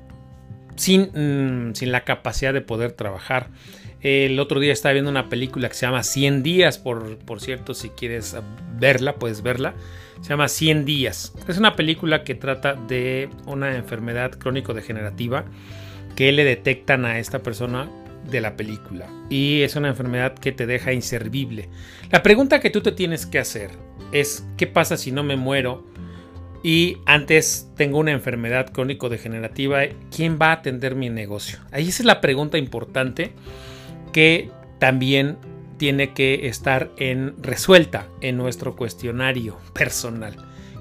sin, 0.77 1.11
mm, 1.15 1.75
sin, 1.75 1.93
la 1.93 2.05
capacidad 2.05 2.53
de 2.53 2.61
poder 2.61 2.93
trabajar. 2.93 3.51
El 4.03 4.39
otro 4.39 4.61
día 4.61 4.73
estaba 4.73 4.93
viendo 4.93 5.11
una 5.11 5.29
película 5.29 5.69
que 5.69 5.75
se 5.75 5.87
llama 5.87 6.03
100 6.03 6.43
días, 6.43 6.79
por, 6.79 7.19
por 7.19 7.41
cierto, 7.41 7.75
si 7.75 7.89
quieres 7.91 8.37
verla, 8.79 9.17
puedes 9.17 9.43
verla. 9.43 9.75
Se 10.21 10.31
llama 10.31 10.49
100 10.49 10.85
días. 10.85 11.35
Es 11.49 11.59
una 11.59 11.77
película 11.77 12.23
que 12.25 12.35
trata 12.35 12.75
de 12.75 13.29
una 13.47 13.77
enfermedad 13.77 14.33
crónico-degenerativa 14.33 15.45
que 16.15 16.33
le 16.33 16.45
detectan 16.45 17.05
a 17.05 17.19
esta 17.19 17.43
persona 17.43 17.91
de 18.31 18.41
la 18.41 18.57
película. 18.57 19.07
Y 19.31 19.63
es 19.63 19.77
una 19.77 19.89
enfermedad 19.89 20.35
que 20.35 20.53
te 20.53 20.67
deja 20.67 20.93
inservible. 20.93 21.69
La 22.11 22.23
pregunta 22.23 22.61
que 22.61 22.71
tú 22.71 22.81
te 22.81 22.93
tienes 22.93 23.27
que 23.27 23.39
hacer 23.39 23.71
es, 24.13 24.47
¿qué 24.57 24.67
pasa 24.67 24.97
si 24.97 25.13
no 25.13 25.23
me 25.23 25.37
muero? 25.37 25.87
Y 26.63 26.99
antes 27.07 27.71
tengo 27.77 27.99
una 27.99 28.13
enfermedad 28.13 28.73
crónico-degenerativa, 28.73 29.83
¿quién 30.15 30.39
va 30.41 30.49
a 30.49 30.53
atender 30.53 30.95
mi 30.97 31.11
negocio? 31.11 31.59
Ahí 31.71 31.89
es 31.89 32.05
la 32.05 32.21
pregunta 32.21 32.59
importante 32.59 33.33
que 34.17 34.49
también 34.79 35.37
tiene 35.77 36.15
que 36.15 36.49
estar 36.49 36.91
en, 36.97 37.35
resuelta 37.43 38.09
en 38.23 38.39
nuestro 38.39 38.75
cuestionario 38.75 39.59
personal. 39.75 40.37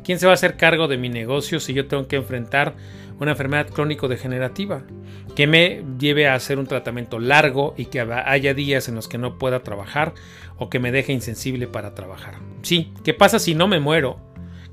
¿Quién 0.06 0.20
se 0.20 0.26
va 0.26 0.32
a 0.32 0.36
hacer 0.36 0.56
cargo 0.56 0.88
de 0.88 0.96
mi 0.96 1.10
negocio 1.10 1.60
si 1.60 1.74
yo 1.74 1.86
tengo 1.86 2.08
que 2.08 2.16
enfrentar 2.16 2.76
una 3.20 3.32
enfermedad 3.32 3.68
crónico-degenerativa? 3.68 4.84
Que 5.36 5.48
me 5.48 5.84
lleve 6.00 6.30
a 6.30 6.36
hacer 6.36 6.60
un 6.60 6.68
tratamiento 6.68 7.20
largo 7.20 7.74
y 7.76 7.88
que 7.88 8.00
haya 8.00 8.54
días 8.54 8.88
en 8.88 8.96
los 8.96 9.10
que 9.10 9.18
no 9.18 9.38
pueda 9.38 9.64
trabajar 9.64 10.14
o 10.58 10.70
que 10.70 10.80
me 10.80 10.94
deje 10.94 11.12
insensible 11.12 11.68
para 11.68 11.94
trabajar. 11.94 12.36
Sí, 12.62 12.94
¿qué 13.04 13.14
pasa 13.14 13.40
si 13.40 13.54
no 13.54 13.68
me 13.68 13.82
muero? 13.82 14.18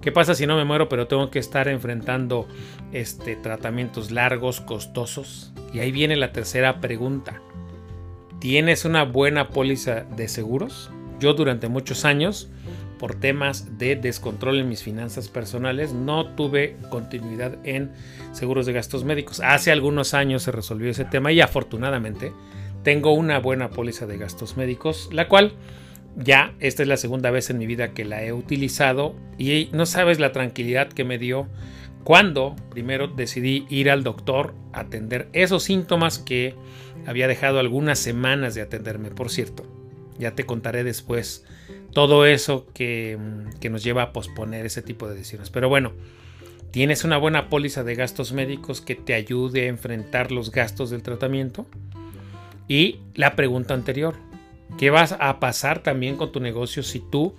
¿Qué 0.01 0.13
pasa 0.13 0.37
si 0.37 0.47
no 0.47 0.57
me 0.57 0.65
muero 0.65 0.89
pero 0.89 1.09
tengo 1.09 1.31
que 1.31 1.41
estar 1.41 1.67
enfrentando 1.67 2.47
este, 2.93 3.35
tratamientos 3.35 4.13
largos, 4.13 4.61
costosos? 4.61 5.53
Y 5.75 5.81
ahí 5.81 5.91
viene 5.91 6.15
la 6.15 6.31
tercera 6.31 6.81
pregunta. 6.81 7.43
¿Tienes 8.43 8.85
una 8.85 9.05
buena 9.05 9.51
póliza 9.51 10.01
de 10.17 10.27
seguros? 10.27 10.91
Yo 11.21 11.33
durante 11.33 11.69
muchos 11.69 12.05
años, 12.05 12.51
por 12.99 13.15
temas 13.15 13.79
de 13.79 13.95
descontrol 13.95 14.59
en 14.59 14.69
mis 14.69 14.83
finanzas 14.83 15.29
personales, 15.29 15.93
no 15.93 16.35
tuve 16.35 16.77
continuidad 16.91 17.57
en 17.63 17.93
seguros 18.33 18.67
de 18.67 18.73
gastos 18.73 19.05
médicos. 19.05 19.39
Hace 19.39 19.71
algunos 19.71 20.13
años 20.13 20.43
se 20.43 20.51
resolvió 20.51 20.91
ese 20.91 21.05
tema 21.05 21.31
y 21.31 21.41
afortunadamente 21.41 22.33
tengo 22.83 23.13
una 23.13 23.39
buena 23.39 23.71
póliza 23.71 24.07
de 24.07 24.19
gastos 24.19 24.57
médicos, 24.57 25.09
la 25.13 25.29
cual 25.29 25.53
ya 26.17 26.53
esta 26.59 26.83
es 26.83 26.89
la 26.89 26.97
segunda 26.97 27.31
vez 27.31 27.49
en 27.49 27.59
mi 27.59 27.67
vida 27.67 27.95
que 27.95 28.05
la 28.05 28.25
he 28.25 28.33
utilizado 28.33 29.15
y 29.39 29.69
no 29.73 29.87
sabes 29.87 30.19
la 30.19 30.33
tranquilidad 30.33 30.89
que 30.89 31.05
me 31.05 31.17
dio 31.17 31.47
cuando 32.05 32.57
primero 32.71 33.09
decidí 33.09 33.67
ir 33.69 33.91
al 33.91 34.03
doctor 34.03 34.55
a 34.73 34.81
atender 34.81 35.29
esos 35.33 35.65
síntomas 35.65 36.19
que 36.19 36.55
había 37.07 37.29
dejado 37.29 37.59
algunas 37.59 37.99
semanas 37.99 38.55
de 38.55 38.63
atenderme, 38.63 39.11
por 39.11 39.31
cierto. 39.31 39.65
Ya 40.19 40.33
te 40.33 40.45
contaré 40.45 40.85
después 40.85 41.45
todo 41.93 42.27
eso 42.27 42.67
que, 42.75 43.19
que, 43.61 43.71
nos 43.71 43.83
lleva 43.83 44.03
a 44.03 44.13
posponer 44.13 44.67
ese 44.67 44.83
tipo 44.83 45.09
de 45.09 45.15
decisiones. 45.15 45.51
Pero 45.51 45.69
bueno, 45.69 45.93
tienes 46.71 47.05
una 47.05 47.19
buena 47.19 47.49
póliza 47.49 47.85
de 47.85 47.95
gastos 47.95 48.33
médicos 48.33 48.81
que 48.81 48.95
te 48.95 49.15
ayude 49.15 49.63
a 49.63 49.69
enfrentar 49.69 50.33
los 50.33 50.51
gastos 50.51 50.91
del 50.91 51.03
tratamiento. 51.03 51.67
Y 52.69 53.01
la 53.15 53.37
pregunta 53.37 53.75
anterior, 53.75 54.15
¿qué 54.79 54.91
vas 54.91 55.17
a 55.19 55.41
pasar 55.41 55.83
también 55.83 56.17
con 56.17 56.33
tu 56.33 56.41
negocio 56.41 56.83
si 56.83 57.01
tú 57.01 57.35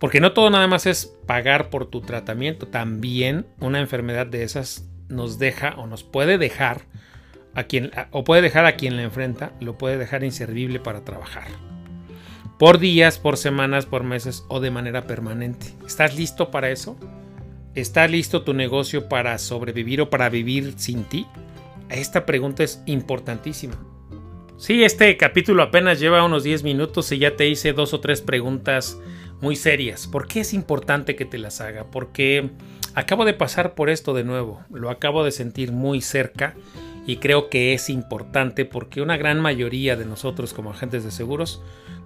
porque 0.00 0.20
no 0.20 0.32
todo 0.32 0.48
nada 0.48 0.66
más 0.66 0.86
es 0.86 1.14
pagar 1.26 1.68
por 1.68 1.86
tu 1.86 2.00
tratamiento, 2.00 2.66
también 2.66 3.46
una 3.60 3.80
enfermedad 3.80 4.26
de 4.26 4.42
esas 4.42 4.88
nos 5.08 5.38
deja 5.38 5.74
o 5.76 5.86
nos 5.86 6.02
puede 6.04 6.38
dejar 6.38 6.86
a 7.54 7.64
quien 7.64 7.90
o 8.10 8.24
puede 8.24 8.42
dejar 8.42 8.64
a 8.64 8.76
quien 8.76 8.96
la 8.96 9.02
enfrenta, 9.02 9.52
lo 9.60 9.76
puede 9.76 9.98
dejar 9.98 10.24
inservible 10.24 10.80
para 10.80 11.04
trabajar. 11.04 11.44
Por 12.58 12.78
días, 12.78 13.18
por 13.18 13.36
semanas, 13.36 13.84
por 13.84 14.02
meses 14.02 14.44
o 14.48 14.60
de 14.60 14.70
manera 14.70 15.06
permanente. 15.06 15.66
¿Estás 15.86 16.16
listo 16.16 16.50
para 16.50 16.70
eso? 16.70 16.96
¿Está 17.74 18.08
listo 18.08 18.42
tu 18.42 18.54
negocio 18.54 19.08
para 19.08 19.36
sobrevivir 19.38 20.00
o 20.00 20.10
para 20.10 20.30
vivir 20.30 20.74
sin 20.76 21.04
ti? 21.04 21.26
Esta 21.90 22.24
pregunta 22.24 22.62
es 22.64 22.82
importantísima. 22.86 23.74
Sí, 24.56 24.82
este 24.82 25.16
capítulo 25.16 25.62
apenas 25.62 26.00
lleva 26.00 26.24
unos 26.24 26.42
10 26.42 26.62
minutos 26.62 27.12
y 27.12 27.18
ya 27.18 27.36
te 27.36 27.48
hice 27.48 27.72
dos 27.72 27.94
o 27.94 28.00
tres 28.00 28.20
preguntas 28.20 28.98
muy 29.40 29.56
serias. 29.56 30.06
¿Por 30.06 30.26
qué 30.26 30.40
es 30.40 30.52
importante 30.54 31.16
que 31.16 31.24
te 31.24 31.38
las 31.38 31.60
haga? 31.60 31.84
Porque 31.90 32.50
acabo 32.94 33.24
de 33.24 33.34
pasar 33.34 33.74
por 33.74 33.90
esto 33.90 34.14
de 34.14 34.24
nuevo, 34.24 34.60
lo 34.70 34.90
acabo 34.90 35.24
de 35.24 35.32
sentir 35.32 35.72
muy 35.72 36.00
cerca 36.00 36.54
y 37.06 37.16
creo 37.16 37.48
que 37.48 37.72
es 37.72 37.90
importante 37.90 38.64
porque 38.64 39.02
una 39.02 39.16
gran 39.16 39.40
mayoría 39.40 39.96
de 39.96 40.04
nosotros 40.04 40.52
como 40.52 40.70
agentes 40.70 41.04
de 41.04 41.10
seguros 41.10 41.62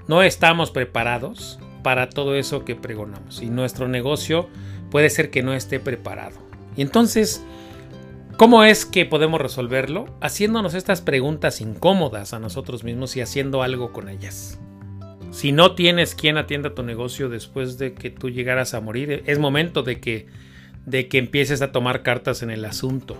no 0.06 0.22
estamos 0.22 0.70
preparados 0.70 1.58
para 1.82 2.08
todo 2.08 2.34
eso 2.34 2.64
que 2.64 2.76
pregonamos 2.76 3.42
y 3.42 3.46
nuestro 3.46 3.88
negocio 3.88 4.48
puede 4.90 5.10
ser 5.10 5.30
que 5.30 5.42
no 5.42 5.54
esté 5.54 5.80
preparado. 5.80 6.36
Y 6.76 6.82
entonces, 6.82 7.42
¿cómo 8.36 8.64
es 8.64 8.86
que 8.86 9.06
podemos 9.06 9.40
resolverlo? 9.40 10.06
Haciéndonos 10.20 10.74
estas 10.74 11.00
preguntas 11.00 11.60
incómodas 11.60 12.32
a 12.32 12.38
nosotros 12.38 12.84
mismos 12.84 13.16
y 13.16 13.20
haciendo 13.20 13.62
algo 13.62 13.92
con 13.92 14.08
ellas. 14.08 14.58
Si 15.34 15.50
no 15.50 15.74
tienes 15.74 16.14
quien 16.14 16.36
atienda 16.36 16.76
tu 16.76 16.84
negocio 16.84 17.28
después 17.28 17.76
de 17.76 17.92
que 17.92 18.08
tú 18.08 18.30
llegaras 18.30 18.72
a 18.72 18.80
morir, 18.80 19.24
es 19.26 19.40
momento 19.40 19.82
de 19.82 19.98
que, 19.98 20.28
de 20.86 21.08
que 21.08 21.18
empieces 21.18 21.60
a 21.60 21.72
tomar 21.72 22.04
cartas 22.04 22.44
en 22.44 22.50
el 22.50 22.64
asunto. 22.64 23.16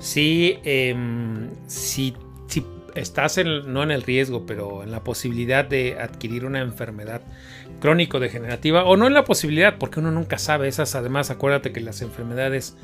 Si, 0.00 0.58
em, 0.64 1.50
si, 1.68 2.14
si 2.48 2.66
estás 2.96 3.38
en, 3.38 3.72
no 3.72 3.84
en 3.84 3.92
el 3.92 4.02
riesgo, 4.02 4.44
pero 4.44 4.82
en 4.82 4.90
la 4.90 5.04
posibilidad 5.04 5.64
de 5.64 6.00
adquirir 6.00 6.46
una 6.46 6.58
enfermedad 6.58 7.22
crónico-degenerativa, 7.78 8.82
o 8.82 8.96
no 8.96 9.06
en 9.06 9.14
la 9.14 9.22
posibilidad, 9.22 9.78
porque 9.78 10.00
uno 10.00 10.10
nunca 10.10 10.38
sabe, 10.38 10.66
esas 10.66 10.96
además 10.96 11.30
acuérdate 11.30 11.72
que 11.72 11.80
las 11.80 12.02
enfermedades 12.02 12.76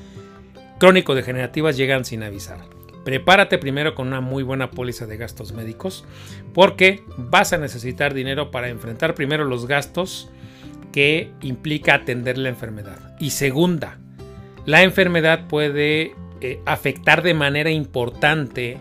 crónico-degenerativas 0.79 1.77
llegan 1.77 2.05
sin 2.05 2.23
avisar. 2.23 2.78
Prepárate 3.09 3.57
primero 3.57 3.95
con 3.95 4.09
una 4.09 4.21
muy 4.21 4.43
buena 4.43 4.71
póliza 4.71 5.07
de 5.07 5.17
gastos 5.17 5.55
médicos 5.55 6.05
porque 6.53 7.03
vas 7.17 7.55
a 7.55 7.57
necesitar 7.57 8.13
dinero 8.13 8.51
para 8.51 8.69
enfrentar 8.69 9.15
primero 9.15 9.47
los 9.47 9.67
gastos 9.67 10.29
que 10.93 11.31
implica 11.41 11.95
atender 11.95 12.37
la 12.37 12.51
enfermedad. 12.51 13.17
Y 13.19 13.31
segunda, 13.31 13.97
la 14.67 14.83
enfermedad 14.83 15.49
puede 15.49 16.13
eh, 16.43 16.61
afectar 16.67 17.23
de 17.23 17.33
manera 17.33 17.71
importante 17.71 18.77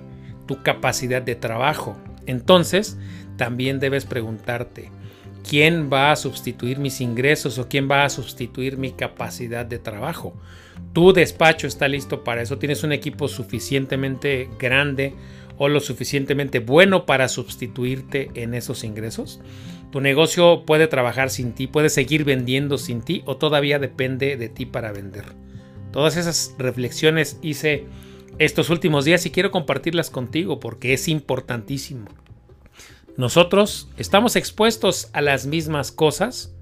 tu 0.46 0.62
capacidad 0.62 1.22
de 1.22 1.36
trabajo. 1.36 1.96
Entonces, 2.26 2.98
también 3.38 3.80
debes 3.80 4.04
preguntarte, 4.04 4.92
¿quién 5.48 5.90
va 5.92 6.12
a 6.12 6.16
sustituir 6.16 6.80
mis 6.80 7.02
ingresos 7.02 7.58
o 7.58 7.68
quién 7.68 7.90
va 7.90 8.04
a 8.04 8.10
sustituir 8.10 8.78
mi 8.78 8.92
capacidad 8.92 9.66
de 9.66 9.80
trabajo? 9.80 10.34
tu 10.94 11.14
despacho 11.14 11.68
está 11.68 11.88
listo 11.88 12.24
para 12.24 12.42
eso, 12.42 12.58
tienes 12.58 12.84
un 12.84 12.92
equipo 12.92 13.28
suficientemente 13.28 14.50
grande 14.60 15.14
o 15.58 15.70
lo 15.70 15.80
suficientemente 15.80 16.60
bueno 16.60 17.06
para 17.06 17.28
sustituirte 17.28 18.32
en 18.36 18.54
esos 18.54 18.84
ingresos. 18.84 19.40
Tu 19.92 20.02
negocio 20.02 20.66
puede 20.66 20.88
trabajar 20.88 21.30
sin 21.30 21.54
ti, 21.54 21.68
puede 21.68 21.90
seguir 21.90 22.24
vendiendo 22.24 22.78
sin 22.78 23.02
ti 23.02 23.24
o 23.26 23.38
todavía 23.38 23.80
depende 23.80 24.38
de 24.38 24.50
ti 24.50 24.66
para 24.66 24.92
vender. 24.92 25.26
Todas 25.92 26.18
esas 26.18 26.56
reflexiones 26.58 27.38
hice 27.42 27.86
estos 28.38 28.70
últimos 28.70 29.06
días 29.06 29.26
y 29.26 29.32
quiero 29.32 29.52
compartirlas 29.52 30.10
contigo 30.10 30.60
porque 30.60 30.94
es 30.94 31.08
importantísimo. 31.08 32.06
Nosotros 33.18 33.90
estamos 33.98 34.36
expuestos 34.36 35.10
a 35.12 35.22
las 35.22 35.48
mismas 35.48 35.92
cosas 35.92 36.54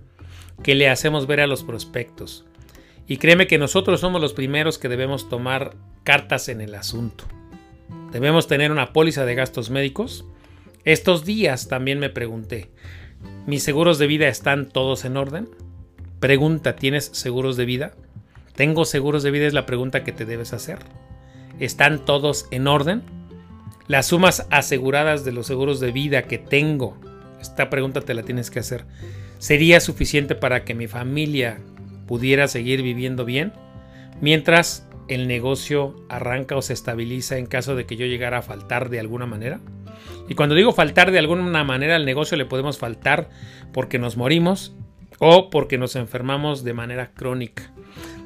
que 0.64 0.74
le 0.74 0.90
hacemos 0.90 1.28
ver 1.28 1.42
a 1.42 1.48
los 1.48 1.64
prospectos. 1.64 2.46
Y 3.08 3.18
créeme 3.18 3.46
que 3.46 3.58
nosotros 3.58 4.00
somos 4.00 4.22
los 4.22 4.32
primeros 4.32 4.78
que 4.78 4.88
debemos 4.88 5.28
tomar 5.28 5.76
cartas 6.06 6.48
en 6.48 6.62
el 6.62 6.74
asunto. 6.76 7.26
Debemos 8.14 8.48
tener 8.48 8.72
una 8.72 8.94
póliza 8.94 9.26
de 9.26 9.36
gastos 9.36 9.70
médicos. 9.70 10.26
Estos 10.86 11.26
días 11.26 11.68
también 11.68 12.00
me 12.00 12.10
pregunté, 12.10 12.72
¿mis 13.46 13.62
seguros 13.62 14.00
de 14.00 14.08
vida 14.08 14.30
están 14.30 14.70
todos 14.70 15.04
en 15.04 15.18
orden? 15.18 15.50
Pregunta, 16.22 16.78
¿tienes 16.78 17.06
seguros 17.14 17.58
de 17.58 17.66
vida? 17.66 17.92
¿Tengo 18.56 18.86
seguros 18.86 19.24
de 19.24 19.32
vida? 19.32 19.46
Es 19.46 19.54
la 19.54 19.66
pregunta 19.66 20.06
que 20.06 20.14
te 20.14 20.26
debes 20.26 20.54
hacer. 20.54 20.80
¿Están 21.60 22.06
todos 22.06 22.48
en 22.52 22.68
orden? 22.68 23.04
Las 23.88 24.08
sumas 24.08 24.48
aseguradas 24.50 25.25
de 25.25 25.32
los 25.32 25.48
seguros 25.48 25.80
de 25.80 25.92
vida 25.92 26.24
que 26.24 26.38
tengo, 26.38 26.98
esta 27.39 27.70
pregunta 27.70 28.01
te 28.01 28.13
la 28.13 28.24
tienes 28.24 28.50
que 28.50 28.60
hacer. 28.60 28.86
¿Sería 29.38 29.80
suficiente 29.80 30.34
para 30.36 30.63
que 30.63 30.74
mi 30.74 30.88
familia 30.88 31.60
pudiera 32.08 32.48
seguir 32.48 32.82
viviendo 32.82 33.25
bien, 33.25 33.54
mientras 34.22 34.88
el 35.08 35.27
negocio 35.27 35.96
arranca 36.10 36.56
o 36.56 36.62
se 36.62 36.74
estabiliza 36.74 37.38
en 37.38 37.46
caso 37.46 37.75
de 37.75 37.86
que 37.86 37.96
yo 37.96 38.06
llegara 38.06 38.39
a 38.39 38.42
faltar 38.42 38.89
de 38.89 39.00
alguna 39.00 39.25
manera. 39.25 39.60
Y 40.27 40.36
cuando 40.36 40.56
digo 40.56 40.72
faltar 40.72 41.12
de 41.12 41.20
alguna 41.20 41.63
manera 41.63 41.96
al 41.96 42.06
negocio 42.06 42.38
le 42.38 42.46
podemos 42.46 42.77
faltar 42.77 43.30
porque 43.72 44.00
nos 44.00 44.18
morimos 44.18 44.75
o 45.20 45.50
porque 45.50 45.77
nos 45.77 45.96
enfermamos 45.96 46.63
de 46.63 46.74
manera 46.74 47.12
crónica. 47.13 47.72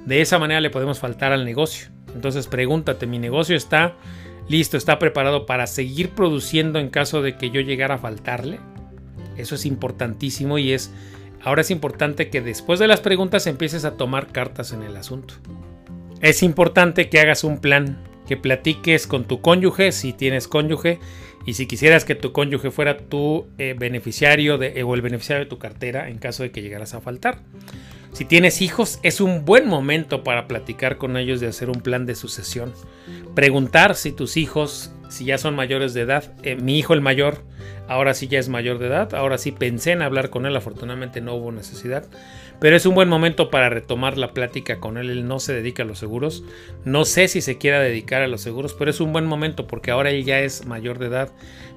De 0.05 0.21
esa 0.21 0.39
manera 0.39 0.61
le 0.61 0.69
podemos 0.69 0.99
faltar 0.99 1.33
al 1.33 1.43
negocio. 1.43 1.89
Entonces 2.15 2.47
pregúntate, 2.47 3.05
¿mi 3.05 3.19
negocio 3.19 3.55
está 3.55 3.95
listo, 4.49 4.75
está 4.75 4.99
preparado 4.99 5.45
para 5.45 5.67
seguir 5.67 6.09
produciendo 6.09 6.79
en 6.79 6.89
caso 6.89 7.21
de 7.21 7.37
que 7.37 7.51
yo 7.51 7.61
llegara 7.61 7.95
a 7.95 7.99
faltarle? 7.99 8.59
Eso 9.37 9.55
es 9.55 9.65
importantísimo 9.65 10.57
y 10.57 10.73
es 10.73 10.91
ahora 11.41 11.61
es 11.61 11.71
importante 11.71 12.29
que 12.29 12.41
después 12.41 12.79
de 12.79 12.87
las 12.87 12.99
preguntas 12.99 13.47
empieces 13.47 13.85
a 13.85 13.95
tomar 13.95 14.27
cartas 14.33 14.73
en 14.73 14.83
el 14.83 14.97
asunto. 14.97 15.35
Es 16.21 16.43
importante 16.43 17.07
que 17.07 17.19
hagas 17.19 17.45
un 17.45 17.59
plan, 17.59 18.03
que 18.27 18.35
platiques 18.35 19.07
con 19.07 19.23
tu 19.23 19.41
cónyuge 19.41 19.91
si 19.93 20.11
tienes 20.11 20.47
cónyuge 20.47 20.99
y 21.45 21.53
si 21.53 21.65
quisieras 21.65 22.03
que 22.03 22.15
tu 22.15 22.33
cónyuge 22.33 22.71
fuera 22.71 22.97
tu 22.97 23.47
eh, 23.57 23.75
beneficiario 23.77 24.57
de, 24.57 24.83
o 24.83 24.93
el 24.93 25.01
beneficiario 25.01 25.45
de 25.45 25.49
tu 25.49 25.57
cartera 25.57 26.09
en 26.09 26.17
caso 26.17 26.43
de 26.43 26.51
que 26.51 26.61
llegaras 26.61 26.93
a 26.93 27.01
faltar. 27.01 27.39
Si 28.13 28.25
tienes 28.25 28.61
hijos, 28.61 28.99
es 29.03 29.21
un 29.21 29.45
buen 29.45 29.67
momento 29.67 30.23
para 30.23 30.47
platicar 30.47 30.97
con 30.97 31.15
ellos 31.15 31.39
de 31.39 31.47
hacer 31.47 31.69
un 31.69 31.81
plan 31.81 32.05
de 32.05 32.15
sucesión. 32.15 32.73
Preguntar 33.35 33.95
si 33.95 34.11
tus 34.11 34.35
hijos, 34.35 34.91
si 35.09 35.25
ya 35.25 35.37
son 35.37 35.55
mayores 35.55 35.93
de 35.93 36.01
edad, 36.01 36.33
eh, 36.43 36.55
mi 36.55 36.77
hijo 36.77 36.93
el 36.93 37.01
mayor, 37.01 37.43
ahora 37.87 38.13
sí 38.13 38.27
ya 38.27 38.39
es 38.39 38.49
mayor 38.49 38.77
de 38.77 38.87
edad, 38.87 39.13
ahora 39.15 39.37
sí 39.37 39.51
pensé 39.51 39.91
en 39.91 40.01
hablar 40.01 40.29
con 40.29 40.45
él, 40.45 40.55
afortunadamente 40.55 41.21
no 41.21 41.33
hubo 41.35 41.51
necesidad, 41.51 42.05
pero 42.59 42.75
es 42.75 42.85
un 42.85 42.93
buen 42.93 43.09
momento 43.09 43.49
para 43.49 43.69
retomar 43.69 44.17
la 44.17 44.33
plática 44.33 44.79
con 44.79 44.97
él, 44.97 45.09
él 45.09 45.27
no 45.27 45.39
se 45.39 45.53
dedica 45.53 45.83
a 45.83 45.85
los 45.85 45.97
seguros, 45.97 46.43
no 46.85 47.05
sé 47.05 47.27
si 47.27 47.41
se 47.41 47.57
quiera 47.57 47.79
dedicar 47.79 48.21
a 48.21 48.27
los 48.27 48.41
seguros, 48.41 48.75
pero 48.75 48.91
es 48.91 48.99
un 48.99 49.11
buen 49.11 49.25
momento 49.25 49.65
porque 49.65 49.91
ahora 49.91 50.11
él 50.11 50.23
ya 50.23 50.39
es 50.39 50.65
mayor 50.65 50.99
de 50.99 51.07
edad, 51.07 51.29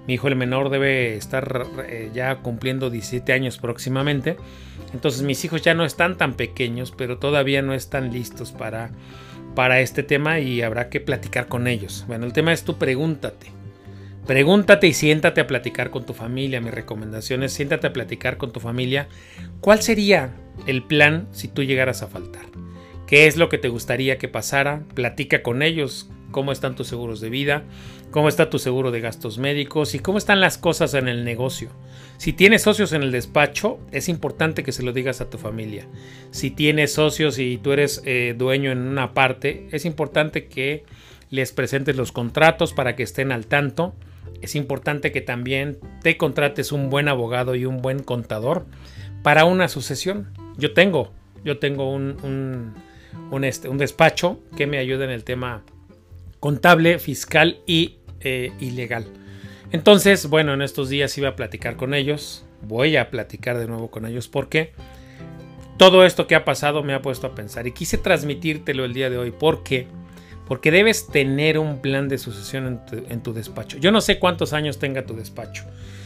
mi 0.07 0.15
hijo 0.15 0.29
el 0.29 0.37
menor 0.37 0.71
debe 0.71 1.17
estar 1.17 1.67
eh, 1.87 2.11
ya 2.13 2.37
cumpliendo 2.37 2.91
17 2.91 3.33
años 3.33 3.59
próximamente. 3.59 4.37
Entonces 4.93 5.23
mis 5.23 5.45
hijos 5.45 5.63
ya 5.63 5.75
no 5.75 5.85
están 5.85 6.17
tan 6.17 6.35
pequeños, 6.35 6.93
pero 6.97 7.19
todavía 7.19 7.63
no 7.63 7.73
están 7.73 8.13
listos 8.13 8.53
para, 8.53 8.91
para 9.55 9.81
este 9.81 10.03
tema 10.03 10.41
y 10.41 10.63
habrá 10.63 10.89
que 10.89 11.01
platicar 11.01 11.49
con 11.49 11.67
ellos. 11.69 12.05
Bueno, 12.09 12.27
el 12.27 12.33
tema 12.33 12.53
es 12.53 12.65
tú 12.65 12.79
pregúntate. 12.79 13.47
Pregúntate 14.27 14.87
y 14.87 14.93
siéntate 14.93 15.41
a 15.41 15.47
platicar 15.47 15.91
con 15.91 16.07
tu 16.07 16.15
familia. 16.15 16.61
Mi 16.61 16.71
recomendación 16.71 17.43
es 17.43 17.53
siéntate 17.53 17.89
a 17.89 17.93
platicar 17.93 18.37
con 18.37 18.53
tu 18.53 18.61
familia. 18.61 19.09
¿Cuál 19.61 19.83
sería 19.83 20.35
el 20.67 20.85
plan 20.85 21.29
si 21.33 21.49
tú 21.49 21.63
llegaras 21.65 22.03
a 22.03 22.07
faltar? 22.09 22.45
¿Qué 23.07 23.27
es 23.27 23.37
lo 23.37 23.49
que 23.49 23.59
te 23.59 23.69
gustaría 23.69 24.19
que 24.19 24.29
pasara? 24.29 24.83
Platica 24.95 25.43
con 25.43 25.63
ellos 25.63 26.09
cómo 26.33 26.51
están 26.51 26.75
tus 26.75 26.89
seguros 26.89 27.21
de 27.21 27.31
vida, 27.31 27.63
cómo 28.11 28.29
está 28.29 28.51
tu 28.51 28.59
seguro 28.59 28.91
de 28.91 29.01
gastos 29.01 29.39
médicos 29.39 29.95
y 29.95 30.01
cómo 30.01 30.19
están 30.19 30.41
las 30.41 30.59
cosas 30.59 30.95
en 30.95 31.07
el 31.07 31.25
negocio. 31.25 31.71
Si 32.17 32.33
tienes 32.33 32.63
socios 32.63 32.93
en 32.93 33.03
el 33.03 33.13
despacho, 33.13 33.79
es 33.93 34.09
importante 34.09 34.65
que 34.65 34.73
se 34.73 34.83
lo 34.83 34.93
digas 34.93 35.21
a 35.21 35.31
tu 35.31 35.39
familia. 35.39 35.87
Si 36.33 36.51
tienes 36.51 36.93
socios 36.93 37.39
y 37.39 37.59
tú 37.59 37.73
eres 37.73 38.03
eh, 38.05 38.35
dueño 38.37 38.73
en 38.73 38.79
una 38.79 39.15
parte, 39.15 39.69
es 39.71 39.85
importante 39.85 40.47
que 40.47 40.85
les 41.31 41.53
presentes 41.53 41.97
los 41.97 42.13
contratos 42.13 42.73
para 42.73 42.95
que 42.95 43.03
estén 43.03 43.33
al 43.33 43.47
tanto. 43.47 43.95
Es 44.41 44.55
importante 44.55 45.13
que 45.13 45.21
también 45.21 45.79
te 46.03 46.17
contrates 46.17 46.73
un 46.73 46.91
buen 46.91 47.09
abogado 47.09 47.55
y 47.55 47.65
un 47.65 47.81
buen 47.81 48.03
contador 48.03 48.67
para 49.23 49.45
una 49.45 49.69
sucesión. 49.69 50.33
Yo 50.59 50.75
tengo, 50.75 51.13
yo 51.45 51.59
tengo 51.59 51.91
un, 51.91 52.75
un, 53.31 53.45
este, 53.45 53.69
un 53.69 53.79
despacho 53.79 54.41
que 54.57 54.67
me 54.67 54.79
ayuda 54.79 55.05
en 55.05 55.11
el 55.11 55.25
tema 55.25 55.65
contable, 56.43 56.99
fiscal 56.99 57.61
y 57.69 57.99
eh, 58.21 58.51
ilegal. 58.59 59.07
Entonces, 59.71 60.29
bueno, 60.29 60.53
en 60.53 60.61
estos 60.61 60.89
días 60.89 61.17
iba 61.17 61.29
a 61.29 61.37
platicar 61.37 61.77
con 61.77 61.95
ellos. 61.95 62.45
Voy 62.63 62.97
a 62.97 63.11
platicar 63.11 63.59
de 63.59 63.69
nuevo 63.69 63.93
con 63.93 64.07
ellos 64.07 64.27
porque 64.27 64.73
todo 65.79 66.05
esto 66.05 66.27
que 66.27 66.35
ha 66.35 66.45
pasado 66.45 66.83
me 66.83 66.95
ha 66.95 67.01
puesto 67.01 67.29
a 67.29 67.37
pensar 67.37 67.69
y 67.69 67.73
quise 67.73 67.97
transmitírtelo 67.97 68.85
el 68.85 68.93
día 68.93 69.09
de 69.09 69.19
hoy. 69.19 69.31
¿Por 69.31 69.63
qué? 69.63 69.87
Porque 70.49 70.73
debes 70.73 71.07
tener 71.07 71.61
un 71.61 71.81
plan 71.81 72.09
de 72.09 72.19
sucesión 72.19 72.67
en 72.67 72.87
tu, 72.87 72.97
en 73.09 73.23
tu 73.23 73.33
despacho. 73.33 73.79
Yo 73.79 73.93
no 73.93 74.01
sé 74.01 74.19
cuántos 74.19 74.53
años 74.53 74.81
tenga 74.81 75.07
tu 75.07 75.15
despacho. 75.15 75.63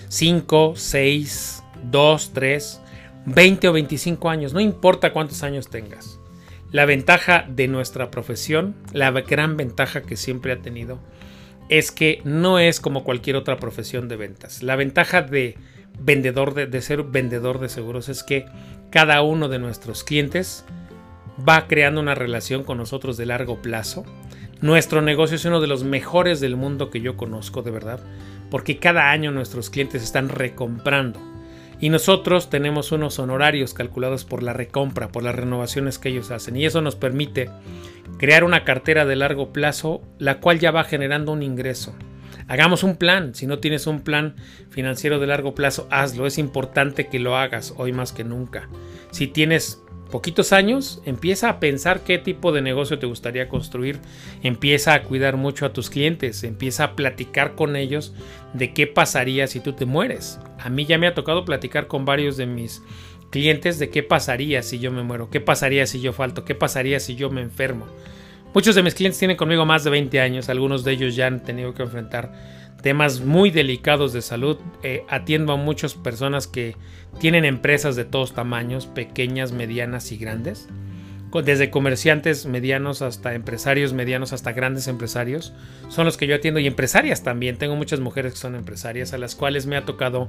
5, 0.08 0.74
6, 0.76 1.62
2, 1.90 2.30
3, 2.34 2.80
20 3.24 3.68
o 3.68 3.72
25 3.72 4.28
años. 4.28 4.52
No 4.52 4.60
importa 4.60 5.14
cuántos 5.14 5.42
años 5.42 5.70
tengas. 5.70 6.15
La 6.72 6.84
ventaja 6.84 7.46
de 7.48 7.68
nuestra 7.68 8.10
profesión, 8.10 8.74
la 8.92 9.10
gran 9.12 9.56
ventaja 9.56 10.02
que 10.02 10.16
siempre 10.16 10.52
ha 10.52 10.58
tenido, 10.58 10.98
es 11.68 11.90
que 11.92 12.20
no 12.24 12.58
es 12.58 12.80
como 12.80 13.04
cualquier 13.04 13.36
otra 13.36 13.58
profesión 13.58 14.08
de 14.08 14.16
ventas. 14.16 14.62
La 14.62 14.76
ventaja 14.76 15.22
de 15.22 15.56
vendedor 15.98 16.54
de, 16.54 16.82
ser 16.82 17.04
vendedor 17.04 17.60
de 17.60 17.68
seguros 17.68 18.08
es 18.08 18.22
que 18.22 18.46
cada 18.90 19.22
uno 19.22 19.48
de 19.48 19.58
nuestros 19.58 20.04
clientes 20.04 20.64
va 21.48 21.66
creando 21.66 22.00
una 22.00 22.14
relación 22.14 22.64
con 22.64 22.78
nosotros 22.78 23.16
de 23.16 23.26
largo 23.26 23.62
plazo. 23.62 24.04
Nuestro 24.60 25.02
negocio 25.02 25.36
es 25.36 25.44
uno 25.44 25.60
de 25.60 25.66
los 25.66 25.84
mejores 25.84 26.40
del 26.40 26.56
mundo 26.56 26.90
que 26.90 27.00
yo 27.00 27.16
conozco 27.16 27.62
de 27.62 27.70
verdad, 27.70 28.00
porque 28.50 28.78
cada 28.78 29.10
año 29.10 29.30
nuestros 29.30 29.70
clientes 29.70 30.02
están 30.02 30.28
recomprando 30.28 31.35
y 31.78 31.90
nosotros 31.90 32.48
tenemos 32.48 32.92
unos 32.92 33.18
honorarios 33.18 33.74
calculados 33.74 34.24
por 34.24 34.42
la 34.42 34.52
recompra, 34.52 35.08
por 35.08 35.22
las 35.22 35.34
renovaciones 35.34 35.98
que 35.98 36.08
ellos 36.08 36.30
hacen. 36.30 36.56
Y 36.56 36.64
eso 36.64 36.80
nos 36.80 36.96
permite 36.96 37.50
crear 38.18 38.44
una 38.44 38.64
cartera 38.64 39.04
de 39.04 39.16
largo 39.16 39.52
plazo, 39.52 40.02
la 40.18 40.40
cual 40.40 40.58
ya 40.58 40.70
va 40.70 40.84
generando 40.84 41.32
un 41.32 41.42
ingreso. 41.42 41.94
Hagamos 42.48 42.82
un 42.82 42.96
plan. 42.96 43.34
Si 43.34 43.46
no 43.46 43.58
tienes 43.58 43.86
un 43.86 44.00
plan 44.00 44.36
financiero 44.70 45.18
de 45.18 45.26
largo 45.26 45.54
plazo, 45.54 45.86
hazlo. 45.90 46.26
Es 46.26 46.38
importante 46.38 47.08
que 47.08 47.18
lo 47.18 47.36
hagas 47.36 47.74
hoy 47.76 47.92
más 47.92 48.12
que 48.12 48.24
nunca. 48.24 48.68
Si 49.10 49.26
tienes 49.26 49.82
poquitos 50.10 50.52
años, 50.52 51.02
empieza 51.04 51.48
a 51.48 51.60
pensar 51.60 52.00
qué 52.00 52.18
tipo 52.18 52.52
de 52.52 52.62
negocio 52.62 52.98
te 52.98 53.06
gustaría 53.06 53.48
construir, 53.48 53.98
empieza 54.42 54.94
a 54.94 55.02
cuidar 55.02 55.36
mucho 55.36 55.66
a 55.66 55.72
tus 55.72 55.90
clientes, 55.90 56.44
empieza 56.44 56.84
a 56.84 56.96
platicar 56.96 57.54
con 57.54 57.76
ellos 57.76 58.14
de 58.52 58.72
qué 58.72 58.86
pasaría 58.86 59.46
si 59.46 59.60
tú 59.60 59.72
te 59.72 59.84
mueres. 59.84 60.38
A 60.58 60.70
mí 60.70 60.86
ya 60.86 60.98
me 60.98 61.06
ha 61.06 61.14
tocado 61.14 61.44
platicar 61.44 61.86
con 61.86 62.04
varios 62.04 62.36
de 62.36 62.46
mis 62.46 62.82
clientes 63.30 63.78
de 63.78 63.90
qué 63.90 64.02
pasaría 64.02 64.62
si 64.62 64.78
yo 64.78 64.92
me 64.92 65.02
muero, 65.02 65.30
qué 65.30 65.40
pasaría 65.40 65.86
si 65.86 66.00
yo 66.00 66.12
falto, 66.12 66.44
qué 66.44 66.54
pasaría 66.54 67.00
si 67.00 67.16
yo 67.16 67.30
me 67.30 67.42
enfermo. 67.42 67.86
Muchos 68.54 68.74
de 68.74 68.82
mis 68.82 68.94
clientes 68.94 69.18
tienen 69.18 69.36
conmigo 69.36 69.66
más 69.66 69.84
de 69.84 69.90
20 69.90 70.20
años, 70.20 70.48
algunos 70.48 70.84
de 70.84 70.92
ellos 70.92 71.16
ya 71.16 71.26
han 71.26 71.42
tenido 71.42 71.74
que 71.74 71.82
enfrentar 71.82 72.32
temas 72.86 73.18
muy 73.18 73.50
delicados 73.50 74.12
de 74.12 74.22
salud. 74.22 74.58
Eh, 74.84 75.02
atiendo 75.08 75.52
a 75.52 75.56
muchas 75.56 75.94
personas 75.94 76.46
que 76.46 76.76
tienen 77.18 77.44
empresas 77.44 77.96
de 77.96 78.04
todos 78.04 78.32
tamaños, 78.32 78.86
pequeñas, 78.86 79.50
medianas 79.50 80.12
y 80.12 80.18
grandes. 80.18 80.68
Desde 81.44 81.68
comerciantes 81.68 82.46
medianos 82.46 83.02
hasta 83.02 83.34
empresarios 83.34 83.92
medianos 83.92 84.32
hasta 84.32 84.52
grandes 84.52 84.86
empresarios 84.86 85.52
son 85.88 86.04
los 86.04 86.16
que 86.16 86.28
yo 86.28 86.36
atiendo 86.36 86.60
y 86.60 86.68
empresarias 86.68 87.24
también. 87.24 87.58
Tengo 87.58 87.74
muchas 87.74 87.98
mujeres 87.98 88.34
que 88.34 88.38
son 88.38 88.54
empresarias 88.54 89.12
a 89.12 89.18
las 89.18 89.34
cuales 89.34 89.66
me 89.66 89.76
ha 89.76 89.84
tocado 89.84 90.28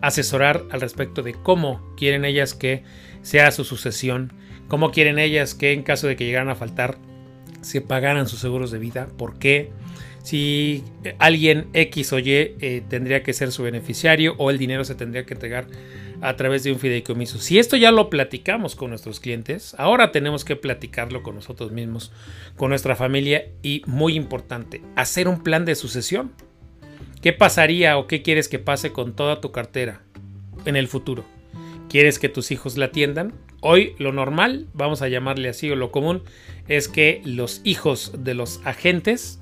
asesorar 0.00 0.62
al 0.70 0.80
respecto 0.80 1.24
de 1.24 1.34
cómo 1.34 1.92
quieren 1.96 2.24
ellas 2.24 2.54
que 2.54 2.84
sea 3.22 3.50
su 3.50 3.64
sucesión, 3.64 4.32
cómo 4.68 4.92
quieren 4.92 5.18
ellas 5.18 5.54
que 5.54 5.72
en 5.72 5.82
caso 5.82 6.06
de 6.06 6.14
que 6.14 6.24
llegaran 6.24 6.50
a 6.50 6.54
faltar 6.54 6.98
se 7.62 7.80
pagaran 7.80 8.28
sus 8.28 8.38
seguros 8.38 8.70
de 8.70 8.78
vida, 8.78 9.08
por 9.18 9.40
qué, 9.40 9.72
si 10.26 10.82
alguien 11.20 11.68
X 11.72 12.12
o 12.12 12.18
Y 12.18 12.32
eh, 12.32 12.82
tendría 12.88 13.22
que 13.22 13.32
ser 13.32 13.52
su 13.52 13.62
beneficiario 13.62 14.34
o 14.38 14.50
el 14.50 14.58
dinero 14.58 14.84
se 14.84 14.96
tendría 14.96 15.24
que 15.24 15.34
entregar 15.34 15.68
a 16.20 16.34
través 16.34 16.64
de 16.64 16.72
un 16.72 16.80
fideicomiso. 16.80 17.38
Si 17.38 17.60
esto 17.60 17.76
ya 17.76 17.92
lo 17.92 18.10
platicamos 18.10 18.74
con 18.74 18.90
nuestros 18.90 19.20
clientes, 19.20 19.76
ahora 19.78 20.10
tenemos 20.10 20.44
que 20.44 20.56
platicarlo 20.56 21.22
con 21.22 21.36
nosotros 21.36 21.70
mismos, 21.70 22.10
con 22.56 22.70
nuestra 22.70 22.96
familia 22.96 23.50
y 23.62 23.82
muy 23.86 24.16
importante, 24.16 24.82
hacer 24.96 25.28
un 25.28 25.44
plan 25.44 25.64
de 25.64 25.76
sucesión. 25.76 26.32
¿Qué 27.22 27.32
pasaría 27.32 27.96
o 27.96 28.08
qué 28.08 28.22
quieres 28.22 28.48
que 28.48 28.58
pase 28.58 28.90
con 28.90 29.14
toda 29.14 29.40
tu 29.40 29.52
cartera 29.52 30.02
en 30.64 30.74
el 30.74 30.88
futuro? 30.88 31.24
¿Quieres 31.88 32.18
que 32.18 32.28
tus 32.28 32.50
hijos 32.50 32.76
la 32.76 32.86
atiendan? 32.86 33.32
Hoy 33.60 33.94
lo 33.98 34.10
normal, 34.10 34.66
vamos 34.74 35.02
a 35.02 35.08
llamarle 35.08 35.50
así 35.50 35.70
o 35.70 35.76
lo 35.76 35.92
común, 35.92 36.24
es 36.66 36.88
que 36.88 37.22
los 37.24 37.60
hijos 37.62 38.12
de 38.18 38.34
los 38.34 38.60
agentes 38.64 39.38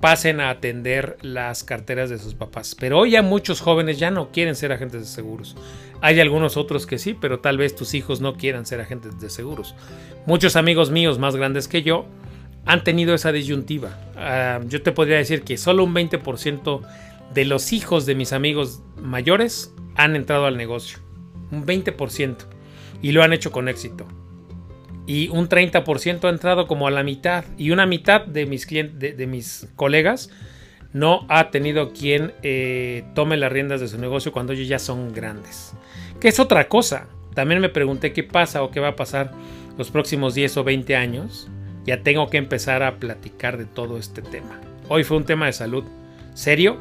pasen 0.00 0.40
a 0.40 0.50
atender 0.50 1.16
las 1.22 1.64
carteras 1.64 2.10
de 2.10 2.18
sus 2.18 2.34
papás. 2.34 2.76
Pero 2.78 2.98
hoy 2.98 3.12
ya 3.12 3.22
muchos 3.22 3.60
jóvenes 3.60 3.98
ya 3.98 4.10
no 4.10 4.30
quieren 4.30 4.54
ser 4.54 4.72
agentes 4.72 5.00
de 5.00 5.06
seguros. 5.06 5.56
Hay 6.02 6.20
algunos 6.20 6.56
otros 6.56 6.86
que 6.86 6.98
sí, 6.98 7.14
pero 7.14 7.40
tal 7.40 7.56
vez 7.58 7.74
tus 7.74 7.94
hijos 7.94 8.20
no 8.20 8.36
quieran 8.36 8.66
ser 8.66 8.80
agentes 8.80 9.18
de 9.20 9.30
seguros. 9.30 9.74
Muchos 10.26 10.56
amigos 10.56 10.90
míos 10.90 11.18
más 11.18 11.36
grandes 11.36 11.68
que 11.68 11.82
yo 11.82 12.06
han 12.66 12.84
tenido 12.84 13.14
esa 13.14 13.32
disyuntiva. 13.32 13.98
Ah, 14.16 14.60
yo 14.66 14.82
te 14.82 14.92
podría 14.92 15.16
decir 15.16 15.42
que 15.42 15.56
solo 15.56 15.84
un 15.84 15.94
20% 15.94 16.80
de 17.32 17.44
los 17.44 17.72
hijos 17.72 18.06
de 18.06 18.14
mis 18.14 18.32
amigos 18.32 18.82
mayores 19.00 19.72
han 19.94 20.16
entrado 20.16 20.46
al 20.46 20.56
negocio. 20.56 20.98
Un 21.50 21.64
20%. 21.64 22.36
Y 23.02 23.12
lo 23.12 23.22
han 23.22 23.32
hecho 23.32 23.52
con 23.52 23.68
éxito 23.68 24.06
y 25.06 25.28
un 25.28 25.48
30% 25.48 26.24
ha 26.24 26.28
entrado 26.28 26.66
como 26.66 26.86
a 26.86 26.90
la 26.90 27.02
mitad 27.02 27.44
y 27.56 27.70
una 27.70 27.86
mitad 27.86 28.24
de 28.24 28.46
mis 28.46 28.66
clientes, 28.66 29.16
de, 29.16 29.26
mis 29.26 29.68
colegas 29.76 30.30
no 30.92 31.26
ha 31.28 31.50
tenido 31.50 31.92
quien 31.92 32.32
eh, 32.42 33.04
tome 33.14 33.36
las 33.36 33.52
riendas 33.52 33.80
de 33.80 33.88
su 33.88 33.98
negocio 33.98 34.32
cuando 34.32 34.52
ellos 34.52 34.66
ya 34.66 34.78
son 34.78 35.12
grandes. 35.12 35.74
Que 36.20 36.28
es 36.28 36.40
otra 36.40 36.68
cosa. 36.68 37.08
También 37.34 37.60
me 37.60 37.68
pregunté 37.68 38.12
qué 38.12 38.22
pasa 38.22 38.62
o 38.62 38.70
qué 38.70 38.80
va 38.80 38.88
a 38.88 38.96
pasar 38.96 39.32
los 39.76 39.90
próximos 39.90 40.34
10 40.34 40.56
o 40.56 40.64
20 40.64 40.96
años. 40.96 41.48
Ya 41.84 42.02
tengo 42.02 42.30
que 42.30 42.38
empezar 42.38 42.82
a 42.82 42.96
platicar 42.98 43.58
de 43.58 43.66
todo 43.66 43.98
este 43.98 44.22
tema. 44.22 44.60
Hoy 44.88 45.04
fue 45.04 45.18
un 45.18 45.24
tema 45.24 45.46
de 45.46 45.52
salud 45.52 45.84
serio, 46.34 46.78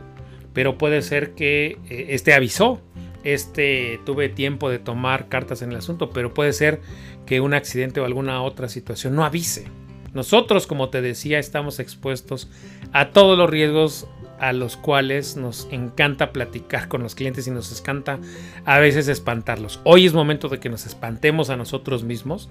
pero 0.54 0.78
puede 0.78 1.02
ser 1.02 1.32
que 1.36 1.78
eh, 1.90 2.08
este 2.10 2.34
avisó. 2.34 2.82
Este 3.26 4.00
tuve 4.06 4.30
tiempo 4.30 4.70
de 4.70 4.80
tomar 4.80 5.28
cartas 5.28 5.62
en 5.62 5.72
el 5.72 5.78
asunto, 5.78 6.12
pero 6.12 6.34
puede 6.34 6.54
ser 6.54 6.80
que 7.26 7.42
un 7.42 7.54
accidente 7.54 8.00
o 8.00 8.06
alguna 8.06 8.42
otra 8.42 8.70
situación 8.70 9.16
no 9.16 9.26
avise. 9.26 9.66
Nosotros, 10.14 10.68
como 10.68 10.90
te 10.90 11.02
decía, 11.02 11.40
estamos 11.40 11.80
expuestos 11.80 12.50
a 12.94 13.10
todos 13.10 13.38
los 13.38 13.50
riesgos 13.50 14.08
a 14.40 14.54
los 14.54 14.78
cuales 14.78 15.38
nos 15.38 15.68
encanta 15.72 16.32
platicar 16.32 16.88
con 16.88 17.04
los 17.04 17.16
clientes 17.16 17.48
y 17.48 17.52
nos 17.52 17.78
encanta 17.80 18.20
a 18.64 18.80
veces 18.80 19.08
espantarlos. 19.08 19.82
Hoy 19.84 20.06
es 20.06 20.14
momento 20.14 20.48
de 20.48 20.60
que 20.60 20.70
nos 20.70 20.86
espantemos 20.86 21.50
a 21.50 21.58
nosotros 21.58 22.04
mismos. 22.04 22.50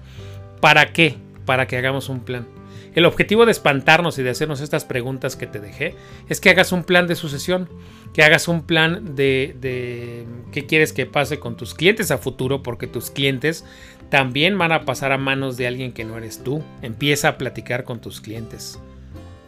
¿Para 0.61 0.93
qué? 0.93 1.17
Para 1.45 1.67
que 1.67 1.77
hagamos 1.77 2.09
un 2.09 2.19
plan. 2.19 2.47
El 2.95 3.05
objetivo 3.05 3.45
de 3.45 3.51
espantarnos 3.51 4.17
y 4.17 4.23
de 4.23 4.29
hacernos 4.29 4.61
estas 4.61 4.85
preguntas 4.85 5.35
que 5.35 5.47
te 5.47 5.59
dejé 5.59 5.95
es 6.29 6.39
que 6.39 6.49
hagas 6.49 6.71
un 6.71 6.85
plan 6.85 7.07
de 7.07 7.15
sucesión, 7.15 7.69
que 8.13 8.23
hagas 8.23 8.47
un 8.47 8.63
plan 8.63 9.15
de, 9.15 9.55
de 9.59 10.25
qué 10.53 10.65
quieres 10.65 10.93
que 10.93 11.05
pase 11.05 11.37
con 11.37 11.57
tus 11.57 11.73
clientes 11.73 12.09
a 12.11 12.17
futuro, 12.17 12.63
porque 12.63 12.87
tus 12.87 13.11
clientes 13.11 13.65
también 14.09 14.57
van 14.57 14.71
a 14.71 14.85
pasar 14.85 15.11
a 15.11 15.17
manos 15.17 15.57
de 15.57 15.67
alguien 15.67 15.91
que 15.91 16.05
no 16.05 16.17
eres 16.17 16.41
tú. 16.41 16.63
Empieza 16.81 17.27
a 17.27 17.37
platicar 17.37 17.83
con 17.83 17.99
tus 17.99 18.21
clientes. 18.21 18.79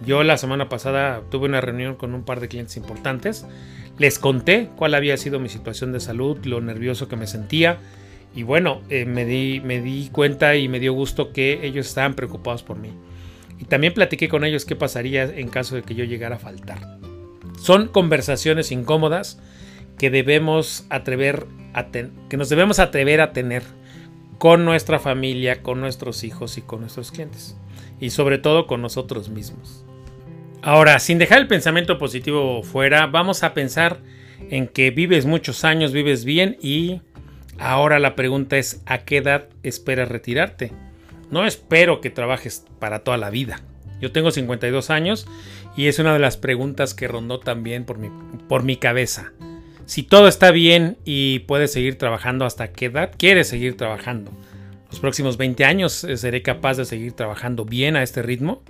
Yo 0.06 0.24
la 0.24 0.38
semana 0.38 0.68
pasada 0.68 1.22
tuve 1.32 1.48
una 1.48 1.62
reunión 1.62 1.96
con 1.96 2.14
un 2.14 2.24
par 2.24 2.42
de 2.42 2.50
clientes 2.50 2.76
importantes. 2.76 3.46
Les 3.98 4.20
conté 4.20 4.70
cuál 4.76 4.94
había 4.94 5.16
sido 5.16 5.40
mi 5.40 5.48
situación 5.48 5.94
de 5.94 6.02
salud, 6.02 6.38
lo 6.46 6.60
nervioso 6.60 7.08
que 7.08 7.16
me 7.16 7.28
sentía. 7.28 7.78
Y 8.36 8.44
bueno, 8.44 8.82
eh, 8.90 9.06
me, 9.06 9.26
di, 9.26 9.62
me 9.62 9.82
di 9.82 10.10
cuenta 10.12 10.56
y 10.56 10.68
me 10.68 10.80
dio 10.80 10.92
gusto 10.92 11.32
que 11.32 11.66
ellos 11.66 11.88
estaban 11.88 12.14
preocupados 12.14 12.62
por 12.62 12.78
mí. 12.78 12.92
Y 13.60 13.66
también 13.66 13.94
platiqué 13.94 14.30
con 14.30 14.44
ellos 14.44 14.66
qué 14.66 14.76
pasaría 14.76 15.24
en 15.24 15.50
caso 15.50 15.76
de 15.76 15.84
que 15.84 15.96
yo 15.96 16.04
llegara 16.04 16.36
a 16.36 16.40
faltar. 16.40 17.00
Son 17.60 17.88
conversaciones 17.88 18.72
incómodas 18.72 19.40
que 19.98 20.10
debemos 20.10 20.86
atrever 20.90 21.48
a 21.74 21.88
que 21.92 22.38
nos 22.38 22.50
debemos 22.50 22.80
atrever 22.80 23.22
a 23.22 23.34
tener 23.34 23.64
con 24.38 24.66
nuestra 24.66 25.00
familia, 25.00 25.62
con 25.62 25.80
nuestros 25.80 26.24
hijos 26.24 26.58
y 26.58 26.62
con 26.62 26.82
nuestros 26.82 27.12
clientes. 27.12 27.58
Y 28.00 28.12
sobre 28.12 28.38
todo 28.38 28.68
con 28.68 28.82
nosotros 28.82 29.30
mismos. 29.30 29.86
Ahora, 30.62 31.00
sin 31.00 31.18
dejar 31.18 31.40
el 31.40 31.48
pensamiento 31.48 31.98
positivo 31.98 32.64
fuera, 32.64 33.08
vamos 33.08 33.44
a 33.44 33.54
pensar 33.54 34.00
en 34.50 34.68
que 34.68 34.92
vives 34.92 35.26
muchos 35.26 35.64
años, 35.64 35.92
vives 35.92 36.26
bien 36.26 36.58
y 36.62 37.02
ahora 37.58 38.00
la 38.00 38.16
pregunta 38.16 38.58
es 38.58 38.82
¿a 38.86 39.00
qué 39.00 39.18
edad 39.18 39.50
esperas 39.64 40.10
retirarte? 40.10 40.72
No 41.30 41.46
espero 41.46 42.02
que 42.02 42.10
trabajes 42.10 42.66
para 42.80 43.00
toda 43.00 43.18
la 43.18 43.30
vida. 43.30 43.62
Yo 44.00 44.12
tengo 44.12 44.32
52 44.32 44.90
años 44.90 45.28
y 45.76 45.88
es 45.88 46.00
una 46.00 46.14
de 46.14 46.20
las 46.20 46.38
preguntas 46.38 46.94
que 46.94 47.08
rondó 47.08 47.40
también 47.40 47.86
por 47.86 47.98
mi, 47.98 48.10
por 48.48 48.64
mi 48.64 48.78
cabeza. 48.78 49.32
Si 49.86 50.04
todo 50.04 50.28
está 50.28 50.52
bien 50.52 50.98
y 51.06 51.40
puedes 51.40 51.72
seguir 51.72 51.98
trabajando, 51.98 52.46
¿hasta 52.46 52.72
qué 52.72 52.86
edad 52.86 53.12
quieres 53.18 53.48
seguir 53.48 53.78
trabajando? 53.78 54.32
Los 54.90 55.00
próximos 55.00 55.38
20 55.38 55.66
años 55.66 56.04
eh, 56.04 56.18
seré 56.18 56.42
capaz 56.42 56.78
de 56.78 56.86
seguir 56.86 57.14
trabajando 57.14 57.66
bien 57.66 57.96
a 57.96 58.04
este 58.04 58.22
ritmo. 58.22 58.64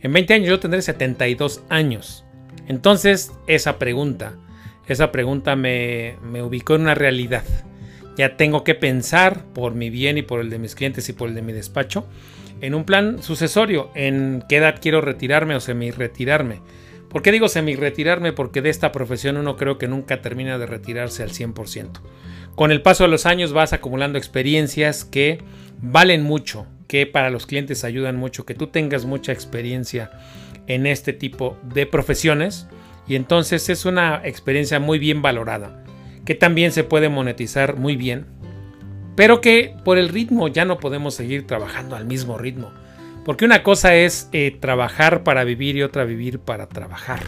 En 0.00 0.12
20 0.12 0.34
años 0.34 0.48
yo 0.48 0.60
tendré 0.60 0.82
72 0.82 1.62
años. 1.68 2.24
Entonces, 2.68 3.32
esa 3.46 3.78
pregunta, 3.78 4.34
esa 4.86 5.12
pregunta 5.12 5.56
me, 5.56 6.16
me 6.22 6.42
ubicó 6.42 6.76
en 6.76 6.82
una 6.82 6.94
realidad. 6.94 7.44
Ya 8.16 8.36
tengo 8.36 8.64
que 8.64 8.74
pensar 8.74 9.44
por 9.54 9.74
mi 9.74 9.90
bien 9.90 10.18
y 10.18 10.22
por 10.22 10.40
el 10.40 10.50
de 10.50 10.58
mis 10.58 10.74
clientes 10.74 11.08
y 11.08 11.12
por 11.12 11.28
el 11.28 11.34
de 11.34 11.42
mi 11.42 11.52
despacho 11.52 12.06
en 12.60 12.74
un 12.74 12.84
plan 12.84 13.22
sucesorio, 13.22 13.90
en 13.94 14.42
qué 14.48 14.56
edad 14.56 14.78
quiero 14.80 15.00
retirarme 15.00 15.54
o 15.54 15.60
semi-retirarme. 15.60 16.60
¿Por 17.08 17.22
qué 17.22 17.30
digo 17.30 17.48
semi-retirarme? 17.48 18.32
Porque 18.32 18.62
de 18.62 18.70
esta 18.70 18.90
profesión 18.92 19.36
uno 19.36 19.56
creo 19.56 19.78
que 19.78 19.88
nunca 19.88 20.22
termina 20.22 20.58
de 20.58 20.66
retirarse 20.66 21.22
al 21.22 21.30
100%. 21.30 22.00
Con 22.54 22.72
el 22.72 22.82
paso 22.82 23.04
de 23.04 23.10
los 23.10 23.26
años 23.26 23.52
vas 23.52 23.72
acumulando 23.72 24.18
experiencias 24.18 25.04
que 25.04 25.42
valen 25.80 26.22
mucho, 26.22 26.66
que 26.88 27.06
para 27.06 27.30
los 27.30 27.46
clientes 27.46 27.84
ayudan 27.84 28.16
mucho, 28.16 28.46
que 28.46 28.54
tú 28.54 28.68
tengas 28.68 29.04
mucha 29.04 29.32
experiencia 29.32 30.10
en 30.66 30.86
este 30.86 31.12
tipo 31.12 31.58
de 31.62 31.86
profesiones 31.86 32.66
y 33.06 33.16
entonces 33.16 33.68
es 33.68 33.84
una 33.84 34.22
experiencia 34.24 34.80
muy 34.80 34.98
bien 34.98 35.20
valorada 35.20 35.84
que 36.24 36.34
también 36.34 36.72
se 36.72 36.84
puede 36.84 37.08
monetizar 37.08 37.76
muy 37.76 37.96
bien, 37.96 38.26
pero 39.16 39.40
que 39.40 39.74
por 39.84 39.98
el 39.98 40.08
ritmo 40.08 40.48
ya 40.48 40.64
no 40.64 40.78
podemos 40.78 41.14
seguir 41.14 41.46
trabajando 41.46 41.96
al 41.96 42.06
mismo 42.06 42.38
ritmo. 42.38 42.72
Porque 43.24 43.44
una 43.44 43.62
cosa 43.62 43.94
es 43.94 44.28
eh, 44.32 44.56
trabajar 44.60 45.24
para 45.24 45.44
vivir 45.44 45.76
y 45.76 45.82
otra 45.82 46.04
vivir 46.04 46.40
para 46.40 46.68
trabajar. 46.68 47.20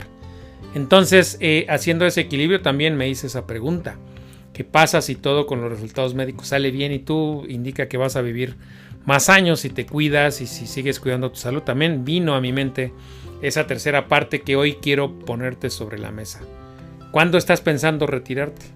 Entonces, 0.75 1.39
eh, 1.41 1.65
haciendo 1.71 2.05
ese 2.05 2.21
equilibrio, 2.23 2.61
también 2.61 2.97
me 2.97 3.09
hice 3.09 3.29
esa 3.29 3.47
pregunta. 3.47 3.97
¿Qué 4.53 4.65
pasa 4.65 5.01
si 5.01 5.15
todo 5.15 5.47
con 5.47 5.61
los 5.61 5.71
resultados 5.71 6.15
médicos 6.15 6.49
sale 6.49 6.71
bien 6.71 6.93
y 6.93 6.99
tú 6.99 7.45
indica 7.49 7.89
que 7.89 7.97
vas 7.97 8.17
a 8.17 8.23
vivir 8.23 8.57
más 9.07 9.29
años 9.29 9.61
si 9.61 9.71
te 9.71 9.87
cuidas 9.87 10.41
y 10.41 10.47
si 10.47 10.67
sigues 10.67 11.01
cuidando 11.01 11.31
tu 11.31 11.39
salud? 11.39 11.63
También 11.63 12.05
vino 12.05 12.35
a 12.35 12.41
mi 12.41 12.53
mente 12.53 12.93
esa 13.41 13.67
tercera 13.67 14.09
parte 14.09 14.43
que 14.43 14.57
hoy 14.57 14.75
quiero 14.75 15.19
ponerte 15.19 15.71
sobre 15.71 15.99
la 15.99 16.11
mesa. 16.11 16.41
¿Cuándo 17.11 17.39
estás 17.39 17.63
pensando 17.63 18.07
retirarte? 18.07 18.67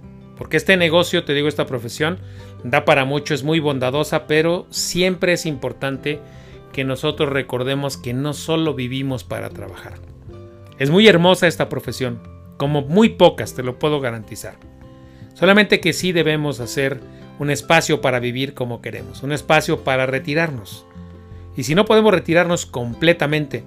Porque 0.40 0.57
este 0.57 0.79
negocio, 0.79 1.24
te 1.24 1.35
digo, 1.35 1.48
esta 1.48 1.66
profesión, 1.66 2.18
da 2.64 2.87
para 2.87 3.05
mucho, 3.05 3.35
es 3.35 3.44
muy 3.44 3.61
bondadosa, 3.61 4.26
pero 4.26 4.66
siempre 4.70 5.35
es 5.35 5.44
importante 5.44 6.18
que 6.72 6.83
nosotros 6.83 7.29
recordemos 7.29 7.98
que 7.98 8.14
no 8.14 8.33
solo 8.33 8.72
vivimos 8.72 9.22
para 9.22 9.50
trabajar. 9.50 9.96
Es 10.79 10.88
muy 10.88 11.07
hermosa 11.07 11.46
esta 11.46 11.68
profesión, 11.68 12.22
como 12.57 12.81
muy 12.81 13.11
pocas, 13.11 13.53
te 13.53 13.62
lo 13.62 13.79
puedo 13.79 14.00
garantizar. 14.00 14.55
Solamente 15.35 15.79
que 15.79 15.92
sí 15.92 16.12
debemos 16.12 16.61
hacer 16.61 17.00
un 17.38 17.50
espacio 17.50 18.00
para 18.00 18.18
vivir 18.18 18.55
como 18.55 18.81
queremos, 18.81 19.22
un 19.22 19.33
espacio 19.33 19.85
para 19.85 20.07
retirarnos. 20.07 20.87
Y 21.55 21.64
si 21.64 21.74
no 21.74 21.85
podemos 21.85 22.14
retirarnos 22.14 22.64
completamente, 22.64 23.62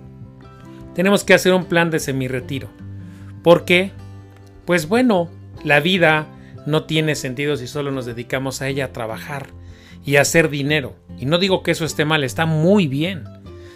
tenemos 0.95 1.23
que 1.23 1.35
hacer 1.35 1.53
un 1.53 1.65
plan 1.65 1.91
de 1.91 1.99
semi-retiro. 1.99 2.67
¿Por 3.43 3.63
qué? 3.63 3.91
Pues 4.65 4.87
bueno, 4.87 5.29
la 5.63 5.79
vida 5.79 6.32
no 6.65 6.83
tiene 6.85 7.15
sentido 7.15 7.57
si 7.57 7.67
solo 7.67 7.91
nos 7.91 8.05
dedicamos 8.05 8.61
a 8.61 8.67
ella 8.67 8.85
a 8.85 8.93
trabajar 8.93 9.47
y 10.05 10.17
a 10.17 10.21
hacer 10.21 10.49
dinero. 10.49 10.95
Y 11.19 11.25
no 11.25 11.37
digo 11.37 11.63
que 11.63 11.71
eso 11.71 11.85
esté 11.85 12.05
mal, 12.05 12.23
está 12.23 12.45
muy 12.45 12.87
bien. 12.87 13.23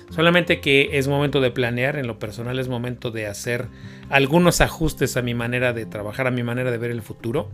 Solamente 0.10 0.62
que 0.62 0.90
es 0.94 1.08
momento 1.08 1.42
de 1.42 1.52
planear, 1.52 1.98
en 1.98 2.08
lo 2.08 2.18
personal 2.18 2.60
es 2.60 2.70
momento 2.70 3.12
de 3.12 3.28
hacer 3.28 3.68
algunos 4.10 4.62
ajustes 4.62 5.18
a 5.18 5.22
mi 5.22 5.34
manera 5.34 5.74
de 5.74 5.86
trabajar, 5.86 6.28
a 6.28 6.32
mi 6.32 6.44
manera 6.44 6.72
de 6.72 6.78
ver 6.78 6.92
el 6.92 7.02
futuro. 7.02 7.50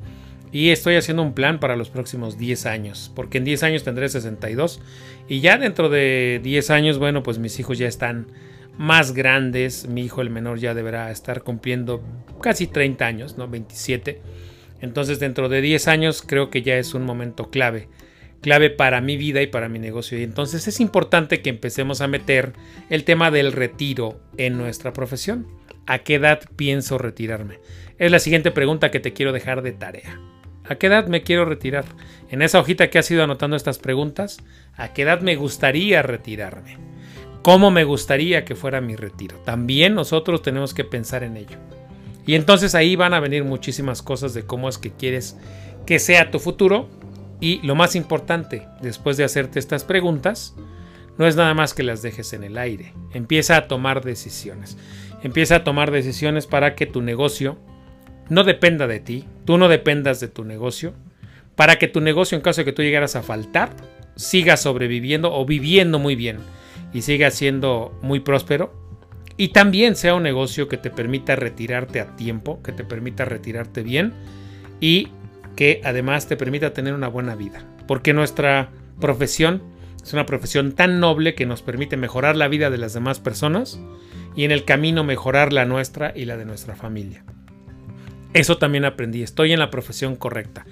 Y 0.51 0.69
estoy 0.69 0.95
haciendo 0.95 1.23
un 1.23 1.33
plan 1.33 1.59
para 1.59 1.75
los 1.75 1.89
próximos 1.89 2.37
10 2.37 2.67
años, 2.67 3.11
porque 3.15 3.39
en 3.39 3.43
10 3.43 3.63
años 3.63 3.83
tendré 3.83 4.07
62 4.07 4.81
y 5.27 5.39
ya 5.39 5.57
dentro 5.57 5.89
de 5.89 6.39
10 6.43 6.69
años, 6.69 6.99
bueno, 6.99 7.23
pues 7.23 7.39
mis 7.39 7.59
hijos 7.59 7.79
ya 7.79 7.87
están 7.87 8.27
más 8.77 9.13
grandes, 9.13 9.87
mi 9.87 10.03
hijo 10.03 10.21
el 10.21 10.29
menor 10.29 10.59
ya 10.59 10.75
deberá 10.75 11.09
estar 11.09 11.41
cumpliendo 11.41 12.03
casi 12.39 12.67
30 12.67 13.05
años, 13.05 13.37
¿no? 13.37 13.47
27 13.47 14.21
entonces 14.83 15.17
dentro 15.17 15.47
de 15.47 15.61
10 15.61 15.87
años 15.87 16.21
creo 16.21 16.49
que 16.49 16.61
ya 16.61 16.75
es 16.75 16.93
un 16.93 17.05
momento 17.05 17.49
clave, 17.49 17.87
clave 18.41 18.69
para 18.69 18.99
mi 18.99 19.15
vida 19.15 19.41
y 19.41 19.47
para 19.47 19.69
mi 19.69 19.79
negocio. 19.79 20.19
Y 20.19 20.23
entonces 20.23 20.67
es 20.67 20.81
importante 20.81 21.41
que 21.41 21.49
empecemos 21.49 22.01
a 22.01 22.09
meter 22.09 22.51
el 22.89 23.05
tema 23.05 23.31
del 23.31 23.53
retiro 23.53 24.19
en 24.37 24.57
nuestra 24.57 24.91
profesión. 24.91 25.47
¿A 25.87 25.99
qué 25.99 26.15
edad 26.15 26.41
pienso 26.57 26.97
retirarme? 26.97 27.59
Es 27.97 28.11
la 28.11 28.19
siguiente 28.19 28.51
pregunta 28.51 28.91
que 28.91 28.99
te 28.99 29.13
quiero 29.13 29.31
dejar 29.31 29.61
de 29.61 29.71
tarea. 29.71 30.19
¿A 30.65 30.75
qué 30.75 30.87
edad 30.87 31.07
me 31.07 31.23
quiero 31.23 31.45
retirar? 31.45 31.85
En 32.29 32.41
esa 32.41 32.59
hojita 32.59 32.89
que 32.89 32.99
has 32.99 33.09
ido 33.09 33.23
anotando 33.23 33.55
estas 33.55 33.79
preguntas, 33.79 34.43
¿a 34.75 34.91
qué 34.91 35.03
edad 35.03 35.21
me 35.21 35.37
gustaría 35.37 36.01
retirarme? 36.01 36.77
¿Cómo 37.41 37.71
me 37.71 37.85
gustaría 37.85 38.43
que 38.43 38.55
fuera 38.55 38.81
mi 38.81 38.97
retiro? 38.97 39.37
También 39.45 39.95
nosotros 39.95 40.41
tenemos 40.41 40.73
que 40.73 40.83
pensar 40.83 41.23
en 41.23 41.37
ello. 41.37 41.57
Y 42.25 42.35
entonces 42.35 42.75
ahí 42.75 42.95
van 42.95 43.13
a 43.13 43.19
venir 43.19 43.43
muchísimas 43.43 44.01
cosas 44.01 44.33
de 44.33 44.45
cómo 44.45 44.69
es 44.69 44.77
que 44.77 44.91
quieres 44.91 45.37
que 45.85 45.99
sea 45.99 46.31
tu 46.31 46.39
futuro. 46.39 46.89
Y 47.39 47.59
lo 47.65 47.75
más 47.75 47.95
importante, 47.95 48.67
después 48.81 49.17
de 49.17 49.25
hacerte 49.25 49.59
estas 49.59 49.83
preguntas, 49.83 50.55
no 51.17 51.27
es 51.27 51.35
nada 51.35 51.53
más 51.53 51.73
que 51.73 51.83
las 51.83 52.01
dejes 52.01 52.33
en 52.33 52.43
el 52.43 52.57
aire. 52.57 52.93
Empieza 53.13 53.57
a 53.57 53.67
tomar 53.67 54.03
decisiones. 54.03 54.77
Empieza 55.23 55.57
a 55.57 55.63
tomar 55.63 55.91
decisiones 55.91 56.47
para 56.47 56.75
que 56.75 56.85
tu 56.85 57.01
negocio 57.01 57.57
no 58.29 58.43
dependa 58.43 58.87
de 58.87 58.99
ti, 58.99 59.25
tú 59.45 59.57
no 59.57 59.67
dependas 59.67 60.19
de 60.19 60.29
tu 60.29 60.45
negocio, 60.45 60.93
para 61.55 61.77
que 61.77 61.87
tu 61.87 62.01
negocio, 62.01 62.37
en 62.37 62.41
caso 62.41 62.61
de 62.61 62.65
que 62.65 62.73
tú 62.73 62.81
llegaras 62.81 63.15
a 63.15 63.23
faltar, 63.23 63.75
siga 64.15 64.57
sobreviviendo 64.57 65.33
o 65.33 65.45
viviendo 65.45 65.99
muy 65.99 66.15
bien 66.15 66.37
y 66.93 67.01
siga 67.01 67.31
siendo 67.31 67.97
muy 68.01 68.21
próspero 68.21 68.82
y 69.37 69.49
también 69.49 69.95
sea 69.95 70.15
un 70.15 70.23
negocio 70.23 70.67
que 70.67 70.77
te 70.77 70.89
permita 70.89 71.35
retirarte 71.35 71.99
a 71.99 72.15
tiempo, 72.15 72.61
que 72.61 72.71
te 72.71 72.83
permita 72.83 73.25
retirarte 73.25 73.81
bien 73.81 74.13
y 74.79 75.09
que 75.55 75.81
además 75.83 76.27
te 76.27 76.37
permita 76.37 76.73
tener 76.73 76.93
una 76.93 77.07
buena 77.07 77.35
vida. 77.35 77.63
Porque 77.87 78.13
nuestra 78.13 78.69
profesión 78.99 79.61
es 80.03 80.13
una 80.13 80.25
profesión 80.25 80.73
tan 80.73 80.99
noble 80.99 81.33
que 81.33 81.45
nos 81.45 81.61
permite 81.61 81.97
mejorar 81.97 82.35
la 82.35 82.47
vida 82.47 82.69
de 82.69 82.77
las 82.77 82.93
demás 82.93 83.19
personas 83.19 83.79
y 84.35 84.43
en 84.43 84.51
el 84.51 84.65
camino 84.65 85.03
mejorar 85.03 85.53
la 85.53 85.65
nuestra 85.65 86.11
y 86.15 86.25
la 86.25 86.37
de 86.37 86.45
nuestra 86.45 86.75
familia. 86.75 87.23
Eso 88.33 88.57
también 88.57 88.83
aprendí, 88.85 89.23
estoy 89.23 89.53
en 89.53 89.59
la 89.59 89.69
profesión 89.69 90.15
correcta. 90.15 90.65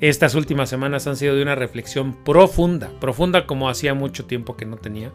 Estas 0.00 0.34
últimas 0.34 0.68
semanas 0.68 1.06
han 1.06 1.16
sido 1.16 1.34
de 1.34 1.42
una 1.42 1.54
reflexión 1.54 2.22
profunda, 2.22 2.90
profunda 3.00 3.46
como 3.46 3.70
hacía 3.70 3.94
mucho 3.94 4.26
tiempo 4.26 4.56
que 4.56 4.66
no 4.66 4.76
tenía, 4.76 5.10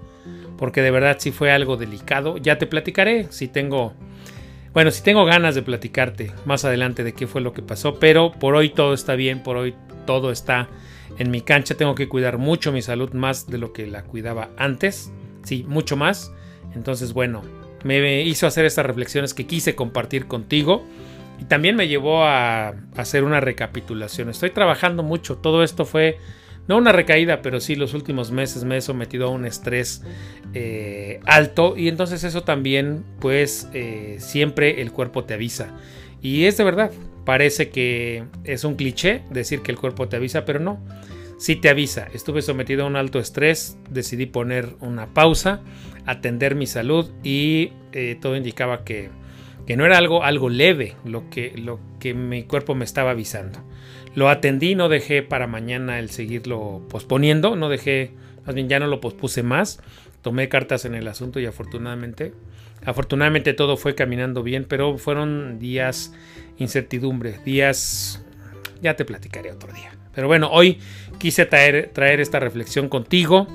porque 0.57 0.81
de 0.81 0.91
verdad 0.91 1.17
sí 1.19 1.31
fue 1.31 1.51
algo 1.51 1.77
delicado. 1.77 2.37
Ya 2.37 2.57
te 2.57 2.67
platicaré 2.67 3.27
si 3.29 3.47
tengo, 3.47 3.93
bueno, 4.73 4.91
si 4.91 5.03
tengo 5.03 5.25
ganas 5.25 5.55
de 5.55 5.61
platicarte 5.61 6.31
más 6.45 6.65
adelante 6.65 7.03
de 7.03 7.13
qué 7.13 7.27
fue 7.27 7.41
lo 7.41 7.53
que 7.53 7.61
pasó, 7.61 7.99
pero 7.99 8.31
por 8.31 8.55
hoy 8.55 8.69
todo 8.69 8.93
está 8.93 9.15
bien, 9.15 9.43
por 9.43 9.57
hoy 9.57 9.75
todo 10.05 10.31
está 10.31 10.69
en 11.17 11.31
mi 11.31 11.41
cancha. 11.41 11.75
Tengo 11.75 11.95
que 11.95 12.07
cuidar 12.07 12.37
mucho 12.37 12.71
mi 12.71 12.81
salud 12.81 13.11
más 13.13 13.47
de 13.47 13.57
lo 13.57 13.73
que 13.73 13.87
la 13.87 14.03
cuidaba 14.03 14.49
antes, 14.57 15.11
sí, 15.43 15.65
mucho 15.67 15.97
más. 15.97 16.33
Entonces, 16.73 17.13
bueno, 17.13 17.41
me 17.83 18.21
hizo 18.21 18.47
hacer 18.47 18.65
estas 18.65 18.85
reflexiones 18.85 19.33
que 19.33 19.45
quise 19.45 19.75
compartir 19.75 20.27
contigo. 20.27 20.85
Y 21.39 21.45
también 21.45 21.75
me 21.75 21.87
llevó 21.87 22.23
a 22.23 22.75
hacer 22.95 23.23
una 23.23 23.39
recapitulación. 23.39 24.29
Estoy 24.29 24.51
trabajando 24.51 25.01
mucho. 25.01 25.37
Todo 25.37 25.63
esto 25.63 25.85
fue, 25.85 26.17
no 26.67 26.77
una 26.77 26.91
recaída, 26.91 27.41
pero 27.41 27.59
sí 27.59 27.75
los 27.75 27.93
últimos 27.93 28.31
meses 28.31 28.63
me 28.63 28.77
he 28.77 28.81
sometido 28.81 29.27
a 29.27 29.29
un 29.31 29.45
estrés 29.45 30.03
eh, 30.53 31.19
alto. 31.25 31.75
Y 31.77 31.87
entonces 31.87 32.23
eso 32.23 32.43
también, 32.43 33.03
pues, 33.19 33.69
eh, 33.73 34.17
siempre 34.19 34.81
el 34.81 34.91
cuerpo 34.91 35.23
te 35.23 35.33
avisa. 35.33 35.73
Y 36.21 36.45
es 36.45 36.57
de 36.57 36.63
verdad. 36.63 36.91
Parece 37.25 37.69
que 37.69 38.23
es 38.43 38.63
un 38.63 38.75
cliché 38.75 39.23
decir 39.29 39.61
que 39.61 39.71
el 39.71 39.77
cuerpo 39.77 40.07
te 40.07 40.15
avisa, 40.15 40.45
pero 40.45 40.59
no. 40.59 40.83
Sí 41.37 41.55
te 41.55 41.69
avisa. 41.69 42.07
Estuve 42.13 42.41
sometido 42.41 42.83
a 42.83 42.87
un 42.87 42.95
alto 42.95 43.19
estrés. 43.19 43.77
Decidí 43.89 44.25
poner 44.25 44.69
una 44.79 45.13
pausa, 45.13 45.61
atender 46.05 46.55
mi 46.55 46.67
salud 46.67 47.11
y 47.23 47.73
eh, 47.91 48.17
todo 48.19 48.35
indicaba 48.35 48.83
que 48.83 49.09
que 49.65 49.77
no 49.77 49.85
era 49.85 49.97
algo, 49.97 50.23
algo 50.23 50.49
leve 50.49 50.95
lo 51.05 51.29
que, 51.29 51.53
lo 51.57 51.79
que 51.99 52.13
mi 52.13 52.43
cuerpo 52.43 52.75
me 52.75 52.85
estaba 52.85 53.11
avisando. 53.11 53.59
Lo 54.15 54.29
atendí, 54.29 54.75
no 54.75 54.89
dejé 54.89 55.23
para 55.23 55.47
mañana 55.47 55.99
el 55.99 56.09
seguirlo 56.09 56.81
posponiendo, 56.89 57.55
no 57.55 57.69
dejé, 57.69 58.11
más 58.45 58.55
bien 58.55 58.67
ya 58.69 58.79
no 58.79 58.87
lo 58.87 59.01
pospuse 59.01 59.43
más, 59.43 59.79
tomé 60.21 60.49
cartas 60.49 60.85
en 60.85 60.95
el 60.95 61.07
asunto 61.07 61.39
y 61.39 61.45
afortunadamente, 61.45 62.33
afortunadamente 62.85 63.53
todo 63.53 63.77
fue 63.77 63.95
caminando 63.95 64.43
bien, 64.43 64.65
pero 64.67 64.97
fueron 64.97 65.59
días 65.59 66.13
incertidumbre, 66.57 67.39
días, 67.45 68.23
ya 68.81 68.95
te 68.95 69.05
platicaré 69.05 69.51
otro 69.51 69.71
día. 69.73 69.95
Pero 70.13 70.27
bueno, 70.27 70.49
hoy 70.51 70.79
quise 71.17 71.45
traer, 71.45 71.91
traer 71.93 72.19
esta 72.19 72.39
reflexión 72.39 72.89
contigo 72.89 73.47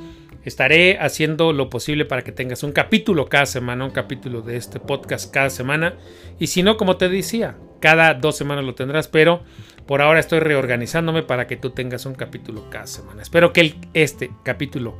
Estaré 0.46 0.96
haciendo 1.00 1.52
lo 1.52 1.68
posible 1.70 2.04
para 2.04 2.22
que 2.22 2.30
tengas 2.30 2.62
un 2.62 2.70
capítulo 2.70 3.26
cada 3.26 3.46
semana, 3.46 3.84
un 3.84 3.90
capítulo 3.90 4.42
de 4.42 4.56
este 4.56 4.78
podcast 4.78 5.28
cada 5.34 5.50
semana. 5.50 5.94
Y 6.38 6.46
si 6.46 6.62
no, 6.62 6.76
como 6.76 6.96
te 6.96 7.08
decía, 7.08 7.56
cada 7.80 8.14
dos 8.14 8.36
semanas 8.36 8.64
lo 8.64 8.76
tendrás, 8.76 9.08
pero 9.08 9.42
por 9.86 10.02
ahora 10.02 10.20
estoy 10.20 10.40
reorganizándome 10.40 11.22
para 11.22 11.46
que 11.46 11.56
tú 11.56 11.70
tengas 11.70 12.06
un 12.06 12.14
capítulo 12.14 12.68
cada 12.70 12.86
semana. 12.86 13.22
Espero 13.22 13.52
que 13.52 13.74
este 13.94 14.30
capítulo 14.42 14.96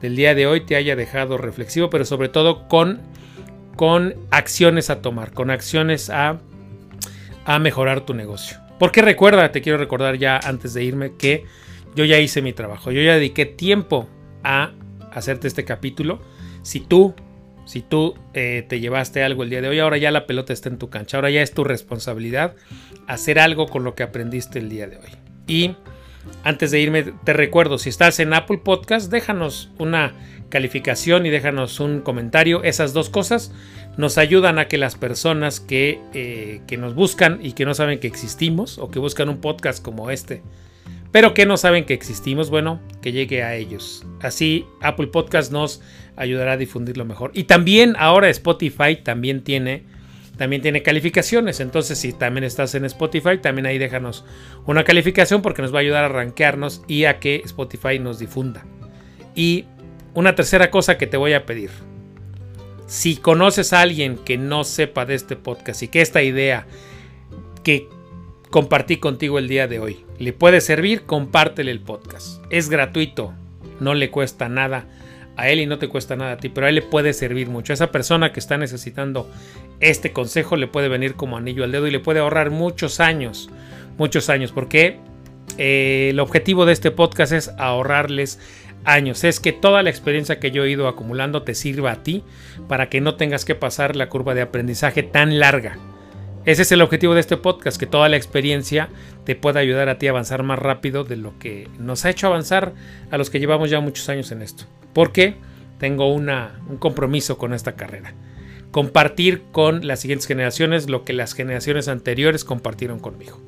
del 0.00 0.14
día 0.14 0.34
de 0.34 0.46
hoy 0.46 0.60
te 0.60 0.76
haya 0.76 0.94
dejado 0.94 1.38
reflexivo, 1.38 1.88
pero 1.88 2.04
sobre 2.04 2.28
todo 2.28 2.68
con, 2.68 3.00
con 3.76 4.14
acciones 4.30 4.90
a 4.90 5.00
tomar, 5.00 5.32
con 5.32 5.50
acciones 5.50 6.10
a, 6.10 6.38
a 7.46 7.58
mejorar 7.58 8.02
tu 8.02 8.12
negocio. 8.12 8.58
Porque 8.78 9.00
recuerda, 9.00 9.52
te 9.52 9.62
quiero 9.62 9.78
recordar 9.78 10.18
ya 10.18 10.38
antes 10.38 10.74
de 10.74 10.84
irme 10.84 11.14
que 11.16 11.44
yo 11.94 12.04
ya 12.04 12.18
hice 12.18 12.42
mi 12.42 12.52
trabajo, 12.52 12.92
yo 12.92 13.00
ya 13.00 13.14
dediqué 13.14 13.46
tiempo 13.46 14.06
a 14.44 14.72
hacerte 15.12 15.48
este 15.48 15.64
capítulo. 15.64 16.20
Si 16.60 16.80
tú, 16.80 17.14
si 17.66 17.82
tú 17.82 18.14
eh, 18.32 18.64
te 18.66 18.80
llevaste 18.80 19.22
algo 19.22 19.42
el 19.42 19.50
día 19.50 19.60
de 19.60 19.68
hoy, 19.68 19.80
ahora 19.80 19.98
ya 19.98 20.10
la 20.10 20.26
pelota 20.26 20.52
está 20.52 20.70
en 20.70 20.78
tu 20.78 20.88
cancha, 20.88 21.18
ahora 21.18 21.30
ya 21.30 21.42
es 21.42 21.52
tu 21.52 21.64
responsabilidad 21.64 22.54
hacer 23.06 23.38
algo 23.38 23.66
con 23.66 23.84
lo 23.84 23.94
que 23.94 24.02
aprendiste 24.02 24.58
el 24.58 24.68
día 24.70 24.86
de 24.86 24.96
hoy. 24.96 25.10
Y 25.46 25.76
antes 26.44 26.70
de 26.70 26.80
irme, 26.80 27.02
te 27.02 27.32
recuerdo, 27.32 27.78
si 27.78 27.88
estás 27.88 28.18
en 28.20 28.32
Apple 28.32 28.58
Podcast, 28.58 29.10
déjanos 29.10 29.70
una 29.78 30.14
calificación 30.48 31.26
y 31.26 31.30
déjanos 31.30 31.80
un 31.80 32.00
comentario. 32.00 32.62
Esas 32.62 32.92
dos 32.92 33.10
cosas 33.10 33.52
nos 33.96 34.18
ayudan 34.18 34.58
a 34.58 34.68
que 34.68 34.78
las 34.78 34.94
personas 34.94 35.60
que, 35.60 36.00
eh, 36.14 36.60
que 36.66 36.76
nos 36.76 36.94
buscan 36.94 37.40
y 37.42 37.52
que 37.52 37.64
no 37.64 37.74
saben 37.74 37.98
que 37.98 38.06
existimos 38.06 38.78
o 38.78 38.90
que 38.90 38.98
buscan 38.98 39.28
un 39.28 39.40
podcast 39.40 39.82
como 39.82 40.10
este, 40.10 40.42
pero 41.16 41.32
que 41.32 41.46
no 41.46 41.56
saben 41.56 41.86
que 41.86 41.94
existimos, 41.94 42.50
bueno, 42.50 42.78
que 43.00 43.10
llegue 43.10 43.42
a 43.42 43.54
ellos. 43.54 44.04
Así 44.20 44.66
Apple 44.82 45.06
Podcast 45.06 45.50
nos 45.50 45.80
ayudará 46.14 46.52
a 46.52 46.56
difundirlo 46.58 47.06
mejor. 47.06 47.30
Y 47.32 47.44
también 47.44 47.94
ahora 47.98 48.28
Spotify 48.28 48.96
también 48.96 49.42
tiene 49.42 49.86
también 50.36 50.60
tiene 50.60 50.82
calificaciones. 50.82 51.60
Entonces, 51.60 51.96
si 51.96 52.12
también 52.12 52.44
estás 52.44 52.74
en 52.74 52.84
Spotify, 52.84 53.38
también 53.40 53.64
ahí 53.64 53.78
déjanos 53.78 54.26
una 54.66 54.84
calificación 54.84 55.40
porque 55.40 55.62
nos 55.62 55.72
va 55.72 55.78
a 55.78 55.80
ayudar 55.80 56.04
a 56.04 56.08
rankearnos 56.08 56.82
y 56.86 57.06
a 57.06 57.18
que 57.18 57.36
Spotify 57.46 57.98
nos 57.98 58.18
difunda. 58.18 58.66
Y 59.34 59.64
una 60.12 60.34
tercera 60.34 60.70
cosa 60.70 60.98
que 60.98 61.06
te 61.06 61.16
voy 61.16 61.32
a 61.32 61.46
pedir. 61.46 61.70
Si 62.88 63.16
conoces 63.16 63.72
a 63.72 63.80
alguien 63.80 64.18
que 64.18 64.36
no 64.36 64.64
sepa 64.64 65.06
de 65.06 65.14
este 65.14 65.34
podcast 65.34 65.82
y 65.82 65.88
que 65.88 66.02
esta 66.02 66.22
idea 66.22 66.66
que 67.64 67.88
compartí 68.50 68.98
contigo 68.98 69.38
el 69.38 69.48
día 69.48 69.66
de 69.66 69.78
hoy. 69.78 70.04
¿Le 70.18 70.32
puede 70.32 70.60
servir? 70.60 71.02
Compártele 71.02 71.70
el 71.70 71.80
podcast. 71.80 72.42
Es 72.50 72.68
gratuito, 72.68 73.32
no 73.80 73.94
le 73.94 74.10
cuesta 74.10 74.48
nada 74.48 74.86
a 75.36 75.50
él 75.50 75.60
y 75.60 75.66
no 75.66 75.78
te 75.78 75.88
cuesta 75.88 76.16
nada 76.16 76.32
a 76.32 76.36
ti, 76.38 76.48
pero 76.48 76.66
a 76.66 76.70
él 76.70 76.76
le 76.76 76.82
puede 76.82 77.12
servir 77.12 77.48
mucho. 77.48 77.72
A 77.72 77.74
esa 77.74 77.92
persona 77.92 78.32
que 78.32 78.40
está 78.40 78.56
necesitando 78.56 79.30
este 79.80 80.12
consejo 80.12 80.56
le 80.56 80.66
puede 80.66 80.88
venir 80.88 81.14
como 81.14 81.36
anillo 81.36 81.64
al 81.64 81.72
dedo 81.72 81.86
y 81.86 81.90
le 81.90 82.00
puede 82.00 82.20
ahorrar 82.20 82.50
muchos 82.50 83.00
años, 83.00 83.50
muchos 83.98 84.30
años, 84.30 84.52
porque 84.52 84.98
eh, 85.58 86.08
el 86.10 86.20
objetivo 86.20 86.64
de 86.64 86.72
este 86.72 86.90
podcast 86.90 87.32
es 87.32 87.48
ahorrarles 87.58 88.40
años. 88.84 89.24
Es 89.24 89.40
que 89.40 89.52
toda 89.52 89.82
la 89.82 89.90
experiencia 89.90 90.40
que 90.40 90.50
yo 90.50 90.64
he 90.64 90.70
ido 90.70 90.88
acumulando 90.88 91.42
te 91.42 91.54
sirva 91.54 91.92
a 91.92 92.02
ti 92.02 92.22
para 92.68 92.88
que 92.88 93.02
no 93.02 93.16
tengas 93.16 93.44
que 93.44 93.54
pasar 93.54 93.96
la 93.96 94.08
curva 94.08 94.34
de 94.34 94.42
aprendizaje 94.42 95.02
tan 95.02 95.38
larga 95.38 95.78
ese 96.46 96.62
es 96.62 96.70
el 96.70 96.80
objetivo 96.80 97.12
de 97.14 97.20
este 97.20 97.36
podcast, 97.36 97.76
que 97.76 97.88
toda 97.88 98.08
la 98.08 98.16
experiencia 98.16 98.88
te 99.24 99.34
pueda 99.34 99.58
ayudar 99.58 99.88
a 99.88 99.98
ti 99.98 100.06
a 100.06 100.10
avanzar 100.10 100.44
más 100.44 100.60
rápido 100.60 101.02
de 101.02 101.16
lo 101.16 101.36
que 101.40 101.68
nos 101.80 102.04
ha 102.04 102.10
hecho 102.10 102.28
avanzar 102.28 102.72
a 103.10 103.18
los 103.18 103.30
que 103.30 103.40
llevamos 103.40 103.68
ya 103.68 103.80
muchos 103.80 104.08
años 104.08 104.30
en 104.30 104.42
esto. 104.42 104.64
Porque 104.92 105.34
tengo 105.80 106.14
un 106.14 106.30
compromiso 106.78 107.36
con 107.36 107.52
esta 107.52 107.74
carrera. 107.74 108.14
Compartir 108.70 109.42
con 109.50 109.88
las 109.88 109.98
siguientes 109.98 110.28
generaciones 110.28 110.88
lo 110.88 111.04
que 111.04 111.14
las 111.14 111.34
generaciones 111.34 111.88
anteriores 111.88 112.44
compartieron 112.44 113.00
conmigo. 113.00 113.40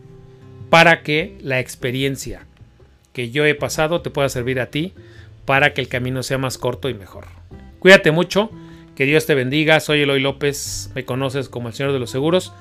Para 0.68 1.04
que 1.04 1.38
la 1.40 1.60
experiencia 1.60 2.46
que 3.12 3.30
yo 3.30 3.46
he 3.46 3.54
pasado 3.54 4.02
te 4.02 4.10
pueda 4.10 4.28
servir 4.28 4.58
a 4.58 4.70
ti 4.70 4.92
para 5.44 5.72
que 5.72 5.80
el 5.80 5.88
camino 5.88 6.24
sea 6.24 6.38
más 6.38 6.58
corto 6.58 6.88
y 6.88 6.94
mejor. 6.94 7.26
Cuídate 7.78 8.10
mucho, 8.10 8.50
que 8.96 9.04
Dios 9.04 9.24
te 9.24 9.36
bendiga. 9.36 9.78
Soy 9.78 10.00
Eloy 10.00 10.18
López, 10.18 10.90
me 10.96 11.04
conoces 11.04 11.48
como 11.48 11.68
el 11.68 11.74
Señor 11.74 11.92
de 11.92 12.00
los 12.00 12.10
Seguros 12.10 12.52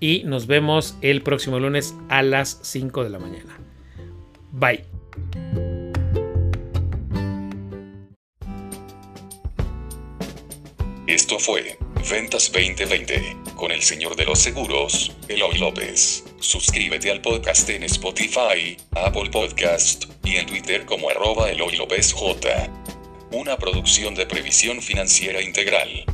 y 0.00 0.22
nos 0.24 0.46
vemos 0.46 0.96
el 1.00 1.22
próximo 1.22 1.58
lunes 1.58 1.94
a 2.08 2.22
las 2.22 2.58
5 2.62 3.04
de 3.04 3.10
la 3.10 3.18
mañana. 3.18 3.58
Bye. 4.52 4.84
Esto 11.06 11.38
fue 11.38 11.78
Ventas 12.10 12.52
2020 12.52 13.36
con 13.56 13.70
el 13.70 13.82
señor 13.82 14.16
de 14.16 14.26
los 14.26 14.38
seguros, 14.38 15.12
Eloy 15.28 15.58
López. 15.58 16.24
Suscríbete 16.40 17.10
al 17.10 17.20
podcast 17.20 17.68
en 17.70 17.84
Spotify, 17.84 18.76
Apple 18.92 19.30
Podcast 19.30 20.04
y 20.24 20.36
en 20.36 20.46
Twitter 20.46 20.84
como 20.84 21.08
arroba 21.08 21.50
Eloy 21.50 21.76
López 21.76 22.12
J. 22.12 22.70
Una 23.32 23.56
producción 23.56 24.14
de 24.14 24.26
previsión 24.26 24.82
financiera 24.82 25.42
integral. 25.42 26.04